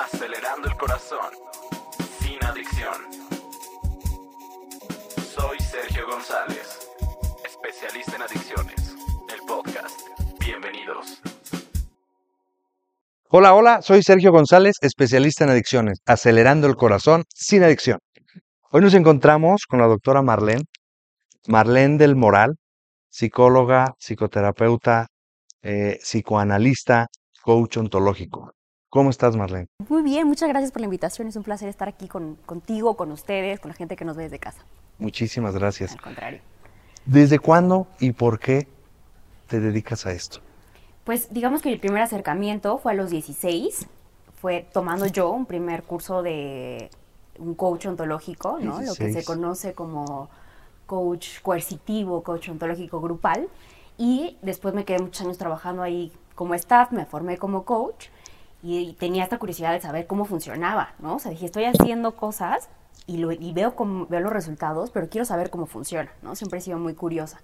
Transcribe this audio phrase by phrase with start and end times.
[0.00, 1.30] Acelerando el corazón.
[2.20, 2.94] Sin adicción.
[5.22, 6.88] Soy Sergio González,
[7.44, 8.94] especialista en adicciones.
[9.28, 10.00] El podcast.
[10.40, 11.20] Bienvenidos.
[13.28, 17.98] Hola, hola, soy Sergio González, especialista en adicciones, acelerando el corazón sin adicción.
[18.70, 20.64] Hoy nos encontramos con la doctora Marlene,
[21.46, 22.56] Marlene del Moral,
[23.10, 25.08] psicóloga, psicoterapeuta,
[25.60, 27.08] eh, psicoanalista,
[27.42, 28.54] coach ontológico.
[28.90, 29.68] ¿Cómo estás, Marlene?
[29.88, 31.28] Muy bien, muchas gracias por la invitación.
[31.28, 34.24] Es un placer estar aquí con, contigo, con ustedes, con la gente que nos ve
[34.24, 34.64] desde casa.
[34.98, 35.92] Muchísimas gracias.
[35.92, 36.40] Al contrario.
[37.06, 38.66] ¿Desde cuándo y por qué
[39.46, 40.40] te dedicas a esto?
[41.04, 43.86] Pues digamos que el primer acercamiento fue a los 16.
[44.40, 46.90] Fue tomando yo un primer curso de
[47.38, 48.80] un coach ontológico, ¿no?
[48.80, 49.24] Lo que se 16.
[49.24, 50.28] conoce como
[50.86, 53.48] coach coercitivo, coach ontológico grupal.
[53.98, 58.08] Y después me quedé muchos años trabajando ahí como staff, me formé como coach
[58.62, 61.16] y tenía esta curiosidad de saber cómo funcionaba, ¿no?
[61.16, 62.68] O sea, dije, estoy haciendo cosas
[63.06, 66.36] y, lo- y veo, cómo, veo los resultados, pero quiero saber cómo funciona, ¿no?
[66.36, 67.40] Siempre he sido muy curiosa.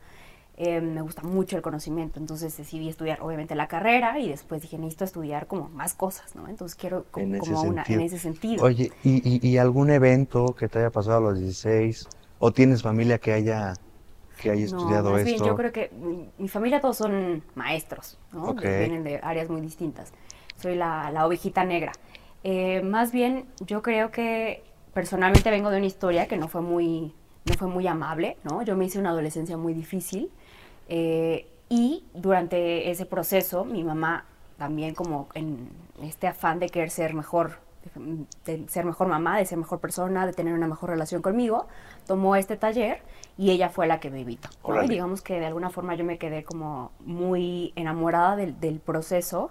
[0.58, 4.78] Eh, me gusta mucho el conocimiento, entonces decidí estudiar obviamente la carrera y después dije,
[4.78, 6.48] necesito estudiar como más cosas, ¿no?
[6.48, 8.64] Entonces quiero co- En como una, en ese sentido.
[8.64, 12.08] Oye, ¿y, y- y algún evento que te haya pasado a los 16?
[12.39, 13.75] ¿O tienes familia que haya,
[14.41, 15.30] que haya No, estudiado más esto?
[15.30, 18.51] bien yo creo que mi, mi familia todos son maestros, ¿no?
[18.51, 18.62] Ok.
[18.62, 20.11] Vienen de áreas muy distintas.
[20.60, 21.92] Soy la, la ovejita negra.
[22.44, 24.62] Eh, más bien, yo creo que
[24.94, 27.12] personalmente vengo de una historia que no fue muy,
[27.44, 28.62] no fue muy amable, ¿no?
[28.62, 30.30] Yo me hice una adolescencia muy difícil
[30.88, 34.24] eh, y durante ese proceso mi mamá
[34.58, 35.68] también como en
[36.02, 37.58] este afán de querer ser mejor,
[38.45, 41.67] de ser mejor mamá, de ser mejor persona, de tener una mejor relación conmigo,
[42.06, 43.03] tomó este taller
[43.39, 44.27] y ella fue la que me.
[44.62, 44.87] Órale.
[44.87, 49.51] Y digamos que de alguna forma yo me quedé como muy enamorada del, del proceso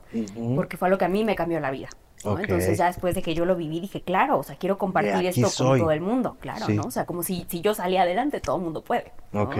[0.55, 1.89] porque fue lo que a mí me cambió la vida.
[2.23, 5.47] Entonces ya después de que yo lo viví dije, claro, o sea, quiero compartir esto
[5.47, 5.67] soy.
[5.67, 6.73] con todo el mundo, claro, Sí.
[6.73, 6.83] ¿no?
[6.83, 9.11] O sea, como si, si yo salía adelante, todo el mundo puede.
[9.31, 9.43] ¿no?
[9.43, 9.55] Ok,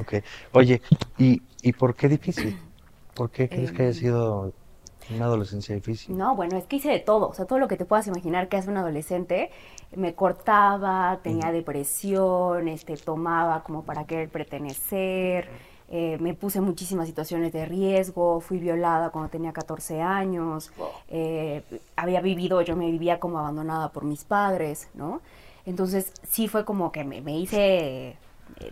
[0.00, 0.14] ok.
[0.52, 0.82] Oye,
[1.18, 2.58] ¿y, ¿y por qué difícil?
[3.14, 4.52] ¿Por qué crees que haya Em, sido
[5.14, 6.16] una adolescencia difícil?
[6.16, 8.48] No, bueno, es que hice de todo, o sea, todo lo que te puedas imaginar
[8.48, 9.50] que hace un adolescente,
[9.94, 15.48] me cortaba, tenía depresión, este, tomaba como para querer pertenecer,
[15.92, 20.70] eh, me puse en muchísimas situaciones de riesgo, fui violada cuando tenía 14 años,
[21.08, 21.62] eh,
[21.96, 25.20] había vivido, yo me vivía como abandonada por mis padres, ¿no?
[25.66, 28.16] Entonces sí fue como que me, me hice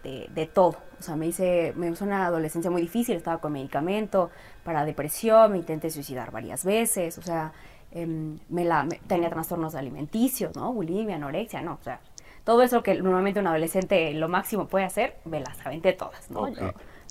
[0.02, 0.76] de, de- todo.
[0.98, 4.30] O sea, me hice, me hizo una adolescencia muy difícil, estaba con medicamento
[4.64, 7.52] para depresión, me intenté suicidar varias veces, o sea,
[7.92, 10.72] em, me la, me- tenía trastornos alimenticios, ¿no?
[10.72, 12.00] Bulimia, anorexia, no, o sea,
[12.44, 16.46] todo eso que normalmente un adolescente lo máximo puede hacer, me las aventé todas, ¿no?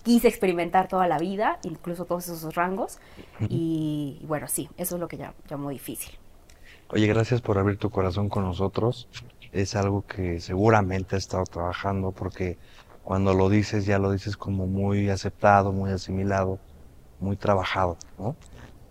[0.04, 2.98] Quise experimentar toda la vida, incluso todos esos rangos,
[3.48, 6.12] y, y bueno, sí, eso es lo que ya llamó difícil.
[6.90, 9.08] Oye, gracias por abrir tu corazón con nosotros.
[9.52, 12.58] Es algo que seguramente has estado trabajando porque
[13.02, 16.60] cuando lo dices ya lo dices como muy aceptado, muy asimilado,
[17.18, 18.36] muy trabajado, ¿no?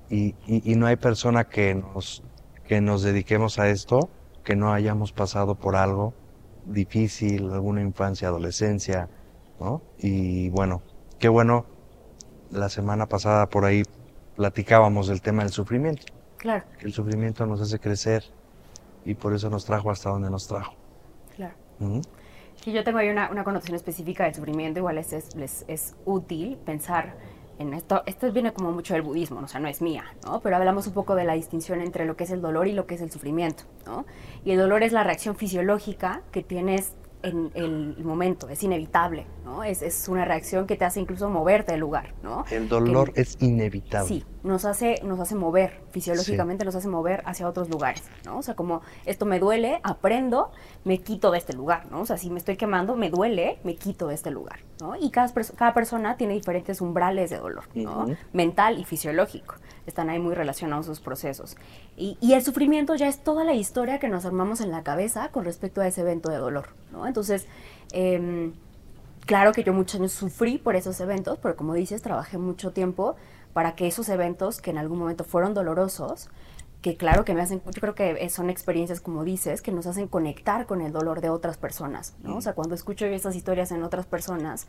[0.09, 2.23] Y, y- y no hay persona que nos,
[2.63, 4.11] que nos dediquemos a esto
[4.43, 6.15] que no hayamos pasado por algo
[6.63, 9.09] difícil, alguna infancia, adolescencia,
[9.59, 9.81] ¿no?
[9.97, 10.83] Y bueno,
[11.19, 11.65] qué bueno,
[12.49, 13.83] la semana pasada por ahí
[14.35, 16.05] platicábamos del tema del sufrimiento
[16.37, 18.23] Claro, que el sufrimiento nos hace crecer
[19.07, 20.73] y por eso nos trajo hasta donde nos trajo.
[21.35, 21.53] claro.
[22.63, 25.95] Sí, yo tengo ahí una, una connotación específica del sufrimiento, igual es, es, es- es
[26.05, 27.15] útil pensar
[27.59, 28.01] en esto.
[28.07, 29.45] Esto viene como mucho del budismo, ¿no?
[29.45, 30.41] o sea, no es mía, ¿no?
[30.41, 32.85] Pero hablamos un poco de la distinción entre lo que es el dolor y lo
[32.87, 34.05] que es el sufrimiento, ¿no?
[34.43, 39.63] Y el dolor es la reacción fisiológica que tienes en el momento, es inevitable, ¿no?
[39.63, 42.43] Es, es una reacción que te hace incluso moverte del lugar, ¿no?
[42.51, 44.07] El dolor Que- es inevitable.
[44.07, 48.37] Sí, nos hace, nos hace mover, fisiológicamente nos hace mover hacia otros lugares, ¿no?
[48.37, 50.51] O sea, como esto me duele, aprendo,
[50.85, 52.01] me quito de este lugar, ¿no?
[52.01, 54.95] O sea, si me estoy quemando, me duele, me quito de este lugar, ¿no?
[54.95, 58.07] Y cada, perso- cada persona tiene diferentes umbrales de dolor, ¿no?
[58.33, 59.55] Mental y fisiológico.
[59.85, 61.55] Están ahí muy relacionados sus procesos.
[61.95, 65.29] Y, y el sufrimiento ya es toda la historia que nos armamos en la cabeza
[65.29, 67.05] con respecto a ese evento de dolor, ¿no?
[67.07, 67.47] Entonces,
[67.91, 68.53] em,
[69.25, 73.17] Claro que yo muchos años sufrí por esos eventos, pero como dices, trabajé mucho tiempo
[73.53, 76.29] para que esos eventos que en algún momento fueron dolorosos,
[76.81, 80.07] que claro que me hacen, yo creo que son experiencias, como dices, que nos hacen
[80.07, 82.37] conectar con el dolor de otras personas, ¿no?
[82.37, 84.67] O sea, cuando escucho esas historias en otras personas,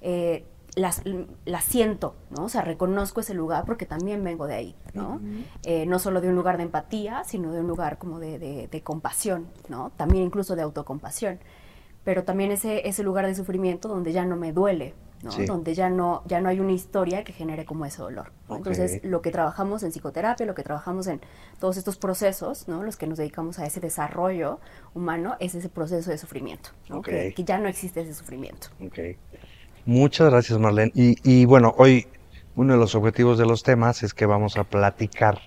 [0.00, 0.44] eh,
[0.76, 1.02] las,
[1.44, 2.44] las siento, ¿no?
[2.44, 5.20] O sea, reconozco ese lugar porque también vengo de ahí, ¿no?
[5.64, 8.68] Eh, no solo de un lugar de empatía, sino de un lugar como de, de-
[8.68, 9.90] de compasión, ¿no?
[9.96, 11.40] También incluso de autocompasión
[12.04, 15.32] pero también ese, ese lugar de sufrimiento donde ya no me duele ¿no?
[15.32, 15.46] Sí.
[15.46, 18.32] Donde ya no, ya no hay una historia que genere como ese dolor.
[18.48, 21.20] Entonces, lo que trabajamos en psicoterapia, lo que trabajamos en
[21.58, 22.82] todos estos procesos, ¿no?
[22.82, 24.60] Los que nos dedicamos a ese desarrollo
[24.94, 27.02] humano, es ese proceso de sufrimiento, ¿no?
[27.02, 28.68] Que, que ya no existe ese sufrimiento.
[28.84, 29.16] Ok.
[29.86, 30.92] Muchas gracias, Marlene.
[30.94, 32.06] Y, y bueno, hoy
[32.56, 35.40] uno de los objetivos de los temas es que vamos a platicar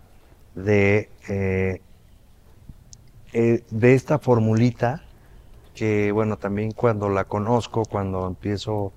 [0.55, 1.81] de, eh,
[3.33, 5.03] eh, de esta formulita
[5.75, 8.93] que, bueno, también cuando la conozco, cuando empiezo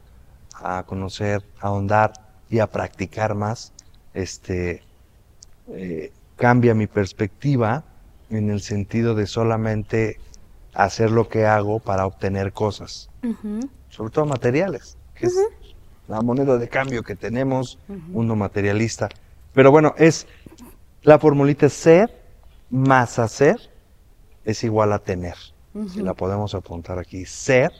[0.56, 2.12] a conocer, a ahondar
[2.48, 3.72] y a practicar más,
[4.12, 4.82] este,
[5.68, 7.84] eh, cambia mi perspectiva
[8.30, 10.18] en el sentido de solamente
[10.72, 13.10] hacer lo que hago para obtener cosas
[13.94, 15.36] sobre todo materiales, que es
[16.08, 19.08] la moneda de cambio que tenemos, mundo materialista.
[19.52, 20.26] Pero bueno, es
[21.02, 22.10] la formulita ser
[22.70, 23.56] más hacer
[24.44, 25.36] es igual a tener.
[25.88, 27.72] Si la podemos apuntar aquí, ser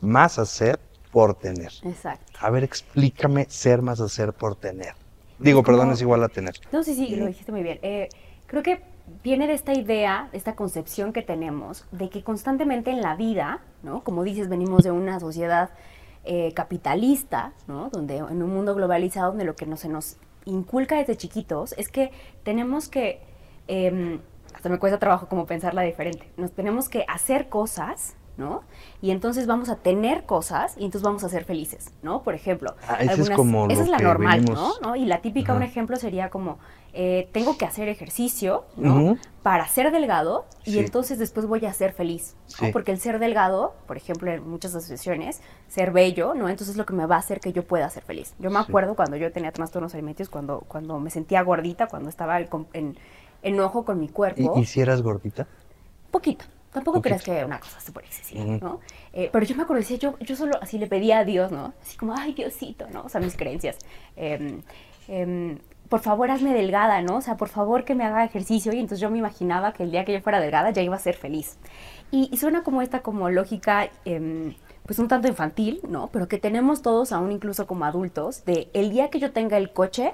[0.00, 0.78] más hacer
[1.12, 1.72] por tener.
[1.84, 2.32] Exacto.
[2.40, 4.94] A ver, explícame ser más hacer por tener.
[5.38, 6.54] Digo, perdón, es igual a tener.
[6.70, 7.78] No, sí, sí, lo dijiste muy bien.
[7.82, 8.08] Eh,
[8.46, 8.82] creo que
[9.22, 13.60] viene de esta idea, de esta concepción que tenemos, de que constantemente en la vida,
[13.82, 14.04] ¿no?
[14.04, 15.70] Como dices, venimos de una sociedad
[16.24, 17.88] eh, capitalista, ¿no?
[17.88, 21.88] Donde en un mundo globalizado, donde lo que no, se nos inculca desde chiquitos es
[21.88, 22.10] que
[22.42, 23.20] tenemos que,
[23.66, 24.20] em,
[24.54, 28.62] hasta me cuesta trabajo como pensarla diferente, nos tenemos que hacer cosas, ¿no?
[29.00, 32.22] Y entonces vamos a tener cosas y entonces vamos a ser felices, ¿no?
[32.24, 34.88] Por ejemplo, Ah, ese es como esa es la normal, venimos- ¿no?
[34.88, 34.96] ¿no?
[34.96, 36.58] Y la típica, un ejemplo sería como,
[36.92, 39.16] eh, tengo que hacer ejercicio, ¿no?
[39.42, 40.78] Para ser delgado y Sí.
[40.80, 42.66] entonces después voy a ser feliz, ¿no?
[42.66, 42.72] Sí.
[42.72, 46.48] Porque el ser delgado, por ejemplo, en muchas asociaciones, ser bello, ¿no?
[46.48, 48.34] Entonces es lo que me va a hacer que yo pueda ser feliz.
[48.38, 48.64] Yo me Sí.
[48.68, 52.96] acuerdo cuando yo tenía trastornos alimenticios, cuando, cuando me sentía gordita, cuando estaba el en
[53.42, 54.54] enojo con mi cuerpo.
[54.56, 55.46] ¿Y, y si eras gordita?
[56.10, 56.44] Poquito.
[56.72, 57.16] Tampoco Poquito.
[57.16, 58.58] creas que una cosa súper excesiva, Ujú.
[58.64, 58.80] ¿no?
[59.12, 61.72] Eh, pero yo me acuerdo, decía, yo, yo solo así le pedía a Dios, ¿no?
[61.82, 63.02] Así como, ay, Diosito, ¿no?
[63.02, 63.76] O sea, mis creencias.
[64.16, 64.62] Em,
[65.08, 65.58] em,
[65.88, 67.16] por favor, hazme delgada, ¿no?
[67.16, 68.72] O sea, por favor que me haga ejercicio.
[68.72, 71.00] Y entonces yo me imaginaba que el día que yo fuera delgada ya iba a
[71.00, 71.58] ser feliz.
[72.12, 74.54] Y, y suena como esta como lógica, em,
[74.86, 76.08] pues un tanto infantil, ¿no?
[76.12, 79.72] Pero que tenemos todos, aún incluso como adultos, de el día que yo tenga el
[79.72, 80.12] coche,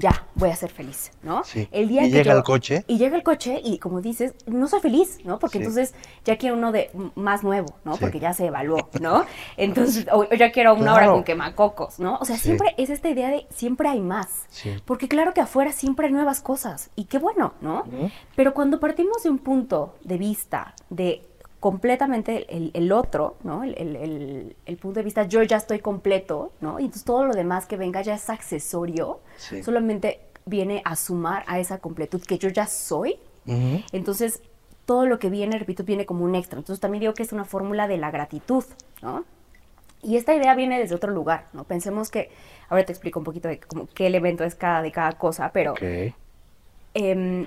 [0.00, 1.44] ya voy a ser feliz, ¿no?
[1.44, 1.68] Sí.
[1.70, 2.84] El día Y que llega yo- el coche.
[2.88, 5.38] y llega el coche y como dices, no soy feliz, ¿no?
[5.38, 5.64] Porque Sí.
[5.64, 5.94] entonces
[6.24, 7.94] ya quiero uno de más nuevo, ¿no?
[7.94, 8.00] Sí.
[8.00, 9.24] Porque ya se evaluó, ¿no?
[9.56, 11.12] Entonces, o, ya quiero una hora Claro.
[11.14, 12.16] con quemacocos, ¿no?
[12.20, 14.46] O sea, siempre es esta idea de siempre hay más.
[14.48, 14.74] Sí.
[14.84, 17.84] Porque claro que afuera siempre hay nuevas cosas y qué bueno, ¿no?
[18.36, 21.26] Pero cuando partimos de un punto de vista de
[21.60, 23.62] completamente el, el otro, ¿no?
[23.64, 26.80] El, el- el- punto de vista yo ya estoy completo, ¿no?
[26.80, 29.62] Y entonces todo lo demás que venga ya es accesorio, Sí.
[29.62, 33.16] solamente viene a sumar a esa completud que yo ya soy.
[33.92, 34.42] Entonces,
[34.86, 36.58] todo lo que viene, repito, viene como un extra.
[36.58, 38.64] Entonces, también digo que es una fórmula de la gratitud,
[39.02, 39.24] ¿no?
[40.02, 41.64] Y esta idea viene desde otro lugar, ¿no?
[41.64, 42.30] Pensemos que,
[42.70, 45.74] ahora te explico un poquito de cómo- qué elemento es cada de cada cosa, pero
[46.94, 47.46] em,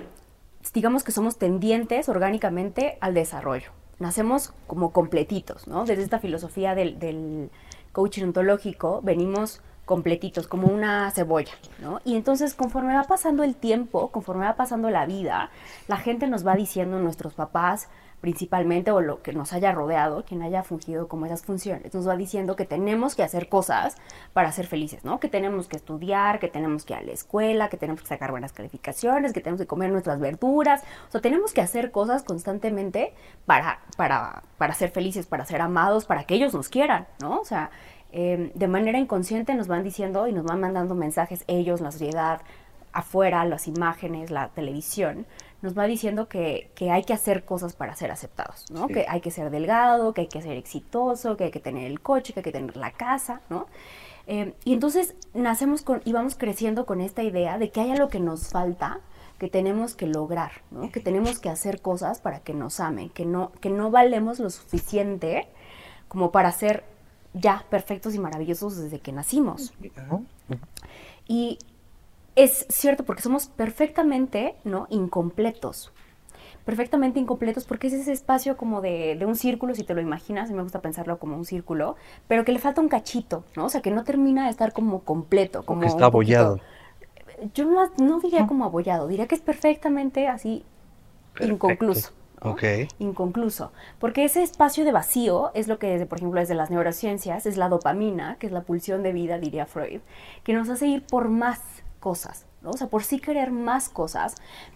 [0.72, 3.70] digamos que somos tendientes orgánicamente al desarrollo.
[3.98, 5.84] Nacemos como completitos, ¿no?
[5.84, 7.50] Desde esta filosofía del, del
[7.92, 12.00] coaching ontológico venimos completitos, como una cebolla, ¿no?
[12.04, 15.50] Y entonces conforme va pasando el tiempo, conforme va pasando la vida,
[15.88, 17.88] la gente nos va diciendo, nuestros papás
[18.24, 22.16] principalmente, o lo que nos haya rodeado, quien haya fungido como esas funciones, nos va
[22.16, 23.96] diciendo que tenemos que hacer cosas
[24.32, 25.20] para ser felices, ¿no?
[25.20, 28.30] Que tenemos que estudiar, que tenemos que ir a la escuela, que tenemos que sacar
[28.30, 33.12] buenas calificaciones, que tenemos que comer nuestras verduras, o sea, tenemos que hacer cosas constantemente
[33.44, 37.40] para, para, para ser felices, para ser amados, para que ellos nos quieran, ¿no?
[37.40, 37.68] O sea,
[38.10, 42.40] eh, de manera inconsciente nos van diciendo y nos van mandando mensajes ellos, la sociedad,
[42.94, 45.26] afuera, las imágenes, la televisión,
[45.60, 48.86] nos va diciendo que, que hay que hacer cosas para ser aceptados, ¿no?
[48.86, 48.94] Sí.
[48.94, 52.00] Que hay que ser delgado, que hay que ser exitoso, que hay que tener el
[52.00, 53.66] coche, que hay que tener la casa, ¿no?
[54.26, 58.08] Eh, y entonces nacemos con, y vamos creciendo con esta idea de que hay algo
[58.08, 59.00] que nos falta,
[59.38, 60.90] que tenemos que lograr, ¿no?
[60.90, 64.50] Que tenemos que hacer cosas para que nos amen, que no, que no valemos lo
[64.50, 65.48] suficiente
[66.08, 66.84] como para ser
[67.32, 69.74] ya perfectos y maravillosos desde que nacimos.
[71.26, 71.58] Y
[72.36, 74.86] es cierto porque somos perfectamente, ¿no?
[74.90, 75.92] Incompletos.
[76.64, 80.48] Perfectamente incompletos porque es ese espacio como de, de un círculo, si te lo imaginas,
[80.48, 83.66] mí me gusta pensarlo como un círculo, pero que le falta un cachito, ¿no?
[83.66, 86.60] O sea, que no termina de estar como completo, como que está abollado.
[87.52, 90.64] Yo no, no diría como abollado, diría que es perfectamente así
[91.34, 91.54] Perfecto.
[91.54, 92.10] inconcluso.
[92.42, 92.52] ¿no?
[92.52, 92.62] Ok.
[92.98, 93.72] Inconcluso.
[93.98, 97.56] Porque ese espacio de vacío es lo que, desde, por ejemplo, desde las neurociencias, es
[97.56, 100.00] la dopamina, que es la pulsión de vida, diría Freud,
[100.44, 101.60] que nos hace ir por más
[102.08, 102.70] cosas, ¿no?
[102.70, 104.34] O sea, por sí querer más cosas,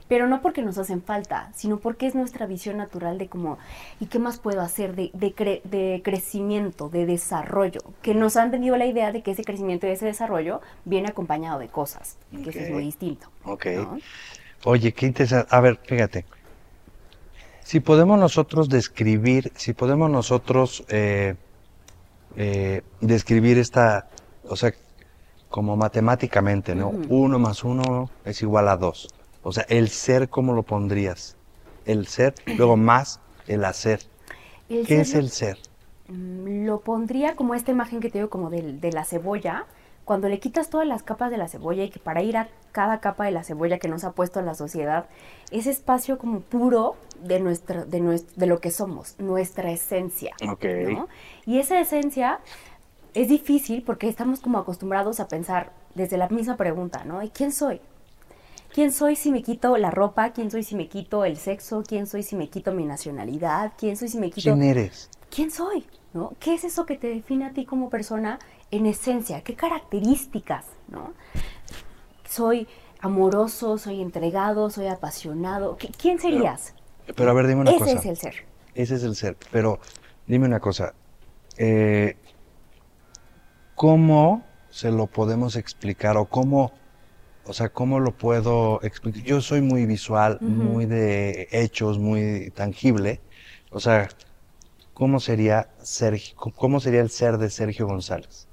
[0.09, 3.59] pero no porque nos hacen falta, sino porque es nuestra visión natural de cómo,
[4.01, 7.81] ¿y qué más puedo hacer de, de, cre- de crecimiento, de desarrollo?
[8.01, 11.59] Que nos han tenido la idea de que ese crecimiento y ese desarrollo viene acompañado
[11.59, 13.29] de cosas, que eso es muy distinto.
[13.45, 13.67] Ok.
[13.77, 13.99] ¿no?
[14.65, 15.55] Oye, qué interesante.
[15.55, 16.25] A ver, fíjate.
[17.63, 21.35] Si podemos nosotros describir, si podemos nosotros eh,
[22.37, 24.09] eh, describir esta,
[24.49, 24.73] o sea,
[25.49, 26.90] como matemáticamente, ¿no?
[27.09, 29.09] Uno más uno es igual a dos.
[29.43, 31.37] O sea, el ser, ¿cómo lo pondrías?
[31.85, 34.00] El ser, luego más el hacer.
[34.69, 35.59] El ¿Qué ser es el ser?
[36.09, 39.67] Mm, Lo pondría como esta imagen que te digo como de, la cebolla.
[40.05, 42.99] Cuando le quitas todas las capas de la cebolla y que para ir a cada
[43.00, 45.07] capa de la cebolla que nos ha puesto la sociedad,
[45.50, 50.35] ese espacio como puro de, nuestro, de, nues- de lo que somos, nuestra esencia.
[50.49, 50.64] Ok.
[50.95, 51.09] ¿no?
[51.45, 52.40] Y esa esencia
[53.15, 57.23] es difícil porque estamos como acostumbrados a pensar desde la misma pregunta, ¿no?
[57.23, 57.81] ¿Y quién soy?
[58.73, 60.31] ¿Quién soy si me quito la ropa?
[60.33, 61.83] ¿Quién soy si me quito el sexo?
[61.87, 63.73] ¿Quién soy si me quito mi nacionalidad?
[63.79, 64.43] ¿Quién soy si me quito...
[64.53, 65.09] ¿Quién eres?
[65.31, 65.87] ¿quién soy?
[66.15, 66.33] ¿No?
[66.41, 68.38] ¿Qué es eso que te define a ti como persona
[68.71, 69.43] en esencia?
[69.43, 70.65] ¿Qué características?
[70.88, 71.12] ¿no?
[72.29, 72.67] Soy
[73.00, 75.77] amoroso, soy entregado, soy apasionado.
[75.79, 76.75] ¿Qui- ¿Quién serías?
[77.15, 77.93] Pero a ver, dime una Ese cosa.
[77.99, 78.35] es el ser.
[78.75, 79.37] Ese es el ser.
[79.50, 79.81] Pero
[80.27, 80.95] dime una cosa.
[81.57, 82.17] eh,
[83.79, 86.73] ¿Cómo se lo podemos explicar o cómo,
[87.47, 89.23] o sea, cómo lo puedo explicar?
[89.23, 93.21] Yo soy muy visual, muy de hechos, muy tangible.
[93.71, 94.09] O sea,
[94.95, 98.49] ¿cómo sería Sergio, cómo sería el ser de Sergio González?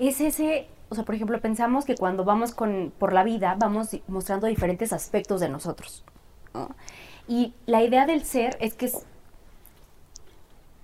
[0.00, 3.96] Es ese, o sea, por ejemplo, pensamos que cuando vamos con, por la vida vamos
[4.08, 6.02] mostrando diferentes aspectos de nosotros.
[6.52, 6.74] ¿no?
[7.28, 9.06] Y la idea del ser es que es,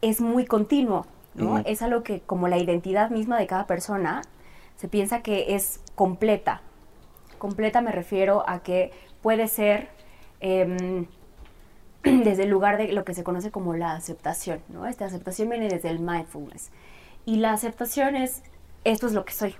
[0.00, 1.54] es muy continuo, ¿no?
[1.54, 1.62] Ujú.
[1.66, 4.22] Es algo que, como la identidad misma de cada persona,
[4.76, 6.60] se piensa que es completa.
[7.38, 9.88] Completa me refiero a que puede ser
[10.40, 11.06] em,
[12.02, 14.86] desde el lugar de lo que se conoce como la aceptación, ¿no?
[14.86, 16.70] Esta aceptación viene desde el mindfulness.
[17.26, 18.42] Y la aceptación es,
[18.84, 19.56] esto es lo que soy.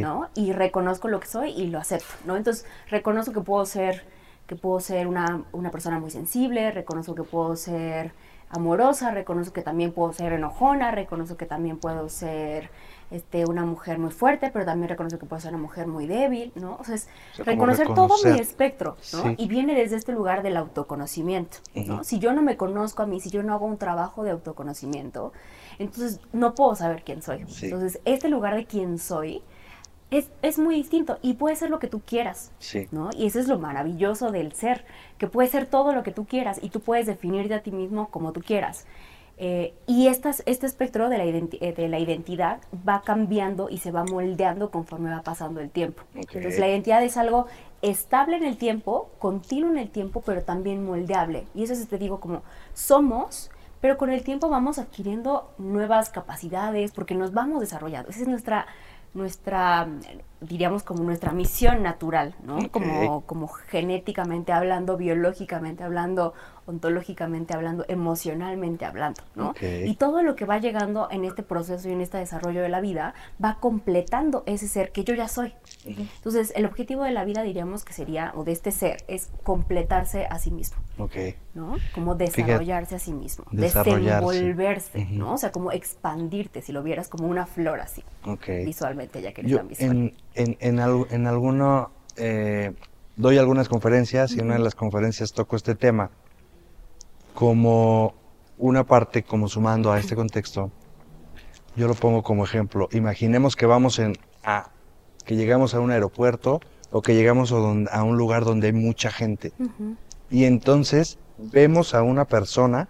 [0.00, 0.28] ¿no?
[0.34, 2.36] Y reconozco lo que soy y lo acepto, ¿no?
[2.36, 4.04] Entonces, reconozco que puedo ser,
[4.46, 8.12] que puedo ser una, una persona muy sensible, reconozco que puedo ser
[8.50, 12.70] amorosa, reconozco que también puedo ser enojona, reconozco que también puedo ser
[13.10, 16.52] este, una mujer muy fuerte, pero también reconozco que puedo ser una mujer muy débil,
[16.54, 16.76] ¿no?
[16.80, 19.22] O sea, es O sea, como reconocer todo mi espectro, ¿no?
[19.22, 19.34] Sí.
[19.38, 22.04] Y viene desde este lugar del autoconocimiento, ¿no?
[22.04, 25.32] Si yo no me conozco a mí, si yo no hago un trabajo de autoconocimiento,
[25.78, 27.44] entonces no puedo saber quién soy.
[27.48, 27.66] Sí.
[27.66, 29.42] Entonces, este lugar de quién soy
[30.10, 32.88] es, es muy distinto y puede ser lo que tú quieras, Sí.
[32.92, 33.10] ¿no?
[33.16, 34.84] Y eso es lo maravilloso del ser,
[35.18, 38.08] que puede ser todo lo que tú quieras y tú puedes definirte a ti mismo
[38.08, 38.86] como tú quieras.
[39.40, 43.92] Eh, y estas, este espectro de la, eh, de la identidad va cambiando y se
[43.92, 46.02] va moldeando conforme va pasando el tiempo.
[46.14, 47.46] Entonces la identidad es algo
[47.80, 51.46] estable en el tiempo, continuo en el tiempo, pero también moldeable.
[51.54, 52.42] Y eso es, te digo, como
[52.74, 53.50] somos,
[53.80, 58.10] pero con el tiempo vamos adquiriendo nuevas capacidades porque nos vamos desarrollando.
[58.10, 58.66] Esa es nuestra,
[59.14, 59.88] nuestra
[60.40, 62.70] diríamos como nuestra misión natural, ¿no?
[62.70, 66.32] Como, como genéticamente hablando, biológicamente hablando,
[66.66, 69.54] ontológicamente hablando, emocionalmente hablando, ¿no?
[69.60, 72.80] Y todo lo que va llegando en este proceso y en este desarrollo de la
[72.80, 75.54] vida va completando ese ser que yo ya soy.
[75.84, 80.26] Entonces, el objetivo de la vida diríamos que sería, o de este ser, es completarse
[80.26, 81.14] a sí mismo, Ok.
[81.54, 81.76] ¿no?
[81.94, 85.06] Como desarrollarse a sí mismo, desenvolverse.
[85.10, 85.34] ¿no?
[85.34, 88.46] O sea, como expandirte, si lo vieras como una flor así, Ok.
[88.64, 89.90] visualmente, ya que eres Yo tan visual.
[89.90, 92.72] en, en, en, al- en alguno, eh,
[93.16, 96.10] doy algunas conferencias y en una de las conferencias toco este tema
[97.34, 98.14] como
[98.58, 100.70] una parte, como sumando a este contexto,
[101.76, 102.88] yo lo pongo como ejemplo.
[102.92, 104.70] Imaginemos que vamos en a,
[105.24, 108.72] que llegamos a un aeropuerto o que llegamos a, don- a un lugar donde hay
[108.72, 109.52] mucha gente.
[110.30, 112.88] Y entonces vemos a una persona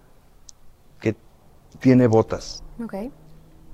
[1.01, 1.17] que
[1.81, 2.95] tiene botas, Ok.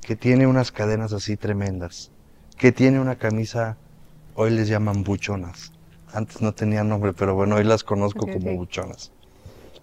[0.03, 2.11] que tiene unas cadenas así tremendas,
[2.59, 3.77] que tiene una camisa,
[4.35, 5.73] hoy les llaman buchonas.
[6.13, 9.11] Antes no tenían nombre, pero bueno, hoy las conozco como buchonas.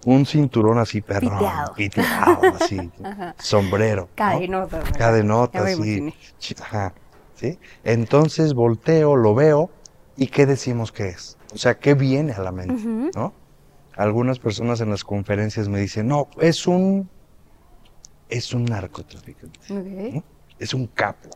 [0.06, 1.74] Un cinturón así, perrón, Piteado.
[1.76, 2.92] piteado, así,
[3.38, 4.04] sombrero.
[4.04, 4.16] ¿no?
[4.16, 4.98] Cadenota, ¿verdad?
[4.98, 6.14] Cadenota, así.
[6.60, 6.94] Ajá,
[7.36, 7.60] ¿sí?
[7.84, 9.70] Entonces volteo, lo veo,
[10.16, 11.38] ¿y qué decimos que es?
[11.54, 12.82] O sea, ¿qué viene a la mente?
[13.16, 13.34] ¿no?
[13.96, 17.10] Algunas personas en las conferencias me dicen, no, es un,
[18.30, 20.14] es un narcotraficante, Ok.
[20.16, 20.24] ¿no?
[20.60, 21.30] es un capo.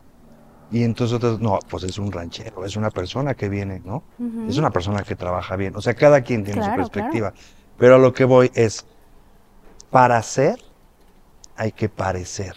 [0.70, 4.02] Y entonces otros, no, pues es un ranchero, es una persona que viene, ¿no?
[4.48, 5.76] Es una persona que trabaja bien.
[5.76, 7.32] O sea, cada quien tiene Claro, su perspectiva.
[7.78, 8.84] Pero a lo que voy es,
[9.90, 10.58] para ser,
[11.56, 12.54] hay que parecer.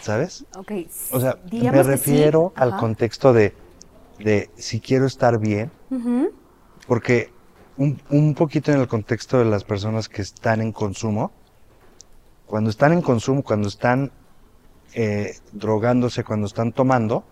[0.00, 0.46] ¿Sabes?
[0.56, 0.72] Ok.
[1.12, 3.54] O sea, me sí, refiero al contexto de
[4.18, 5.70] de si quiero estar bien,
[6.86, 7.30] porque
[7.78, 11.30] un, un poquito en el contexto de las personas que están en consumo,
[12.46, 14.10] cuando están en consumo, cuando están
[14.94, 17.24] eh, drogándose, cuando están tomando,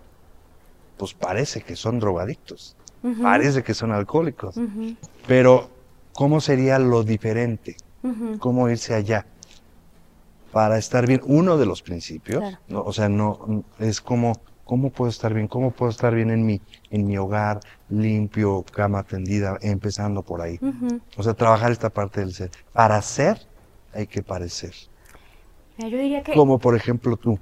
[0.96, 2.76] pues parece que son drogadictos,
[3.22, 4.56] parece que son alcohólicos.
[5.26, 5.68] Pero,
[6.12, 7.76] ¿cómo sería lo diferente?
[8.38, 9.26] ¿Cómo irse allá?
[10.52, 12.58] Para estar bien, uno de los principios, Claro.
[12.68, 12.82] ¿no?
[12.82, 14.32] o sea, no es como,
[14.66, 15.48] ¿cómo puedo estar bien?
[15.48, 20.58] ¿Cómo puedo estar bien en mi, en mi hogar, limpio, cama tendida, empezando por ahí?
[20.60, 21.00] Ujú.
[21.16, 22.50] O sea, trabajar esta parte del ser.
[22.74, 23.40] Para ser,
[23.94, 24.74] hay que parecer.
[25.78, 27.38] Yo diría que, Como por ejemplo tú,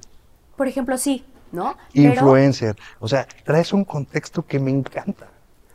[0.57, 1.76] por ejemplo, sí, ¿no?
[1.93, 2.76] Pero- influencer.
[3.00, 5.31] O sea, traes un contexto que me encanta.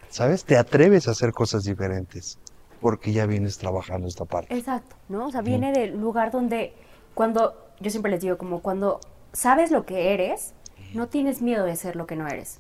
[0.10, 0.44] ¿Sabes?
[0.44, 2.40] Te atreves a hacer cosas diferentes
[2.82, 4.56] porque ya vienes trabajando esta parte.
[4.58, 5.28] Exacto, ¿no?
[5.28, 6.74] O sea, viene del lugar donde
[7.14, 9.00] cuando, yo siempre les digo, como cuando
[9.34, 10.54] sabes lo que eres,
[10.94, 12.60] no tienes miedo de ser lo que no eres.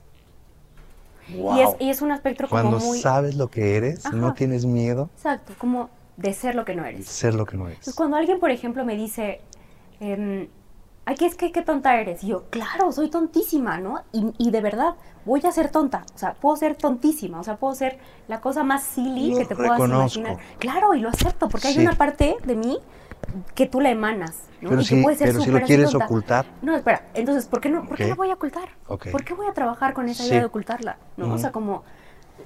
[1.29, 2.99] Y, es, y es un aspecto como Cuando muy...
[2.99, 4.35] sabes lo que eres, no Ajá.
[4.35, 7.05] tienes miedo Exacto, como de ser lo que no eres.
[7.07, 7.93] ser lo que no eres.
[7.95, 9.41] cuando alguien, por ejemplo, me dice,
[9.99, 10.47] em,
[11.05, 12.23] ay, ¿qué es que qué tonta eres?
[12.23, 14.01] Y yo, claro, soy tontísima, ¿no?
[14.11, 16.03] Y, y de verdad, voy a ser tonta.
[16.15, 17.39] O sea, puedo ser tontísima.
[17.39, 20.37] O sea, puedo ser la cosa más silly Lo que te puedas imaginar.
[20.57, 21.79] Claro, y lo acepto, porque hay Sí.
[21.81, 22.79] una parte de mí
[23.55, 24.69] que tú la emanas, ¿no?
[24.69, 26.05] Pero y que sí, puede ser pero si lo quieres tonta.
[26.05, 26.45] ocultar.
[26.61, 27.85] No, espera, entonces, ¿por qué no?
[27.85, 28.69] ¿Por qué la voy a ocultar?
[28.87, 29.07] Ok.
[29.11, 30.29] ¿Por qué voy a trabajar con esa Sí.
[30.29, 30.97] idea de ocultarla?
[31.17, 31.33] ¿no?
[31.33, 31.83] O sea, como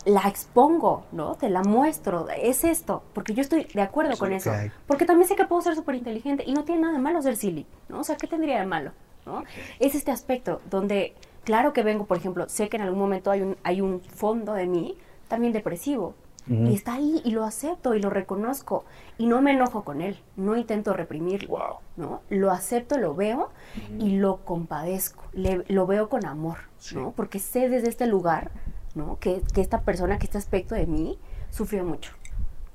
[0.05, 1.35] la expongo, ¿no?
[1.35, 4.51] Te la muestro, es esto, porque yo estoy de acuerdo con eso.
[4.87, 7.35] Porque también sé que puedo ser súper inteligente y no tiene nada de malo ser
[7.37, 7.99] silly, ¿no?
[7.99, 8.91] O sea, ¿qué tendría de malo?
[9.25, 9.43] ¿no?
[9.79, 11.15] Es este aspecto donde,
[11.45, 14.53] claro que vengo, por ejemplo, sé que en algún momento hay un, hay un fondo
[14.53, 14.97] de mí
[15.29, 16.13] también depresivo.
[16.49, 18.83] Y está ahí y lo acepto y lo reconozco
[19.17, 21.75] y no me enojo con él, no intento reprimirlo, Wow.
[21.95, 22.21] ¿no?
[22.29, 23.49] Lo acepto, lo veo
[23.97, 26.95] y lo compadezco, le- lo veo con amor, Sí.
[26.95, 27.11] ¿no?
[27.11, 28.51] Porque sé desde este lugar,
[28.93, 29.17] ¿no?
[29.19, 31.17] Que, que esta persona, que este aspecto de mí
[31.49, 32.11] sufrió mucho.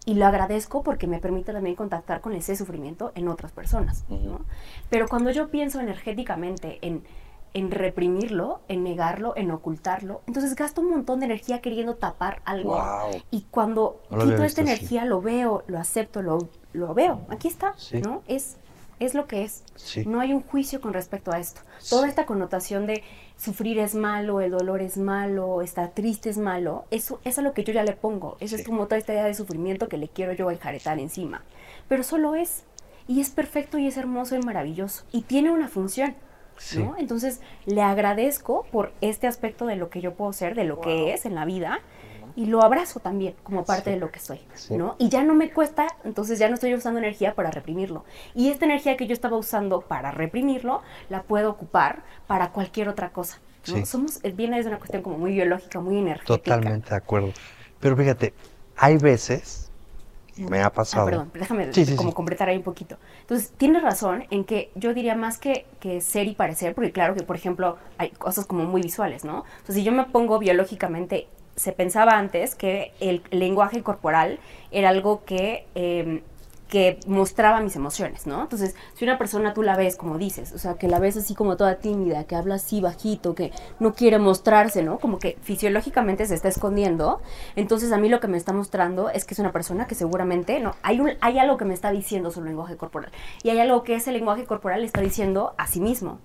[0.06, 4.40] Y lo agradezco porque me permite también contactar con ese sufrimiento en otras personas, ¿no?
[4.88, 7.02] Pero cuando yo pienso energéticamente en,
[7.54, 12.74] en reprimirlo, en negarlo, en ocultarlo, entonces gasto un montón de energía queriendo tapar algo.
[12.74, 13.22] Wow.
[13.30, 14.70] Y cuando No quito esta así.
[14.70, 17.20] energía, lo veo, lo acepto, lo, lo veo.
[17.30, 18.00] Aquí está, Sí.
[18.00, 18.22] ¿no?
[18.28, 18.56] Es,
[19.00, 19.64] es lo que es.
[19.76, 20.04] Sí.
[20.06, 21.60] No hay un juicio con respecto a esto.
[21.88, 22.08] Toda Sí.
[22.10, 23.02] esta connotación de
[23.36, 27.52] sufrir es malo, el dolor es malo, estar triste es malo, eso, eso es lo
[27.54, 28.36] que yo ya le pongo.
[28.40, 28.62] Eso Sí.
[28.62, 31.42] es como toda esta idea de sufrimiento que le quiero yo enjaretar encima.
[31.88, 32.64] Pero solo es.
[33.06, 35.04] Y es perfecto y es hermoso y maravilloso.
[35.12, 36.14] Y tiene una función.
[36.58, 36.78] Sí.
[36.82, 36.94] ¿no?
[36.98, 41.12] Entonces le agradezco por este aspecto de lo que yo puedo ser, de lo que
[41.14, 41.80] es en la vida,
[42.36, 43.90] y lo abrazo también como parte Sí.
[43.90, 44.76] de lo que soy, Sí.
[44.76, 44.94] ¿no?
[44.98, 48.04] Y ya no me cuesta, entonces ya no estoy usando energía para reprimirlo.
[48.34, 53.10] Y esta energía que yo estaba usando para reprimirlo, la puedo ocupar para cualquier otra
[53.10, 53.40] cosa.
[53.66, 53.76] ¿no?
[53.76, 53.86] Sí.
[53.86, 56.36] Somos, eh, viene desde una cuestión como muy biológica, muy energética.
[56.38, 57.32] Totalmente de acuerdo.
[57.80, 58.34] Pero fíjate,
[58.76, 59.67] hay veces,
[60.46, 61.06] me ha Ah, pasado.
[61.06, 62.14] perdón, pero déjame Sí, sí, como sí.
[62.14, 62.96] completar ahí un poquito.
[63.22, 67.14] Entonces, tienes razón en que yo diría más que, que ser y parecer, porque claro
[67.14, 69.44] que, por ejemplo, hay cosas como muy visuales, ¿no?
[69.58, 74.38] Entonces, si yo me pongo biológicamente, se pensaba antes que el lenguaje corporal
[74.70, 76.22] era algo que, eh,
[76.68, 78.42] que mostraba mis emociones, ¿no?
[78.42, 81.34] Entonces, si una persona tú la ves, como dices, o sea, que la ves así
[81.34, 84.98] como toda tímida, que habla así bajito, que no quiere mostrarse, ¿no?
[84.98, 87.20] Como que fisiológicamente se está escondiendo,
[87.56, 90.60] entonces a mí lo que me está mostrando es que es una persona que seguramente,
[90.60, 93.10] no, hay, hay algo que me está diciendo su lenguaje corporal,
[93.42, 96.18] y hay algo que ese lenguaje corporal le está diciendo a sí mismo.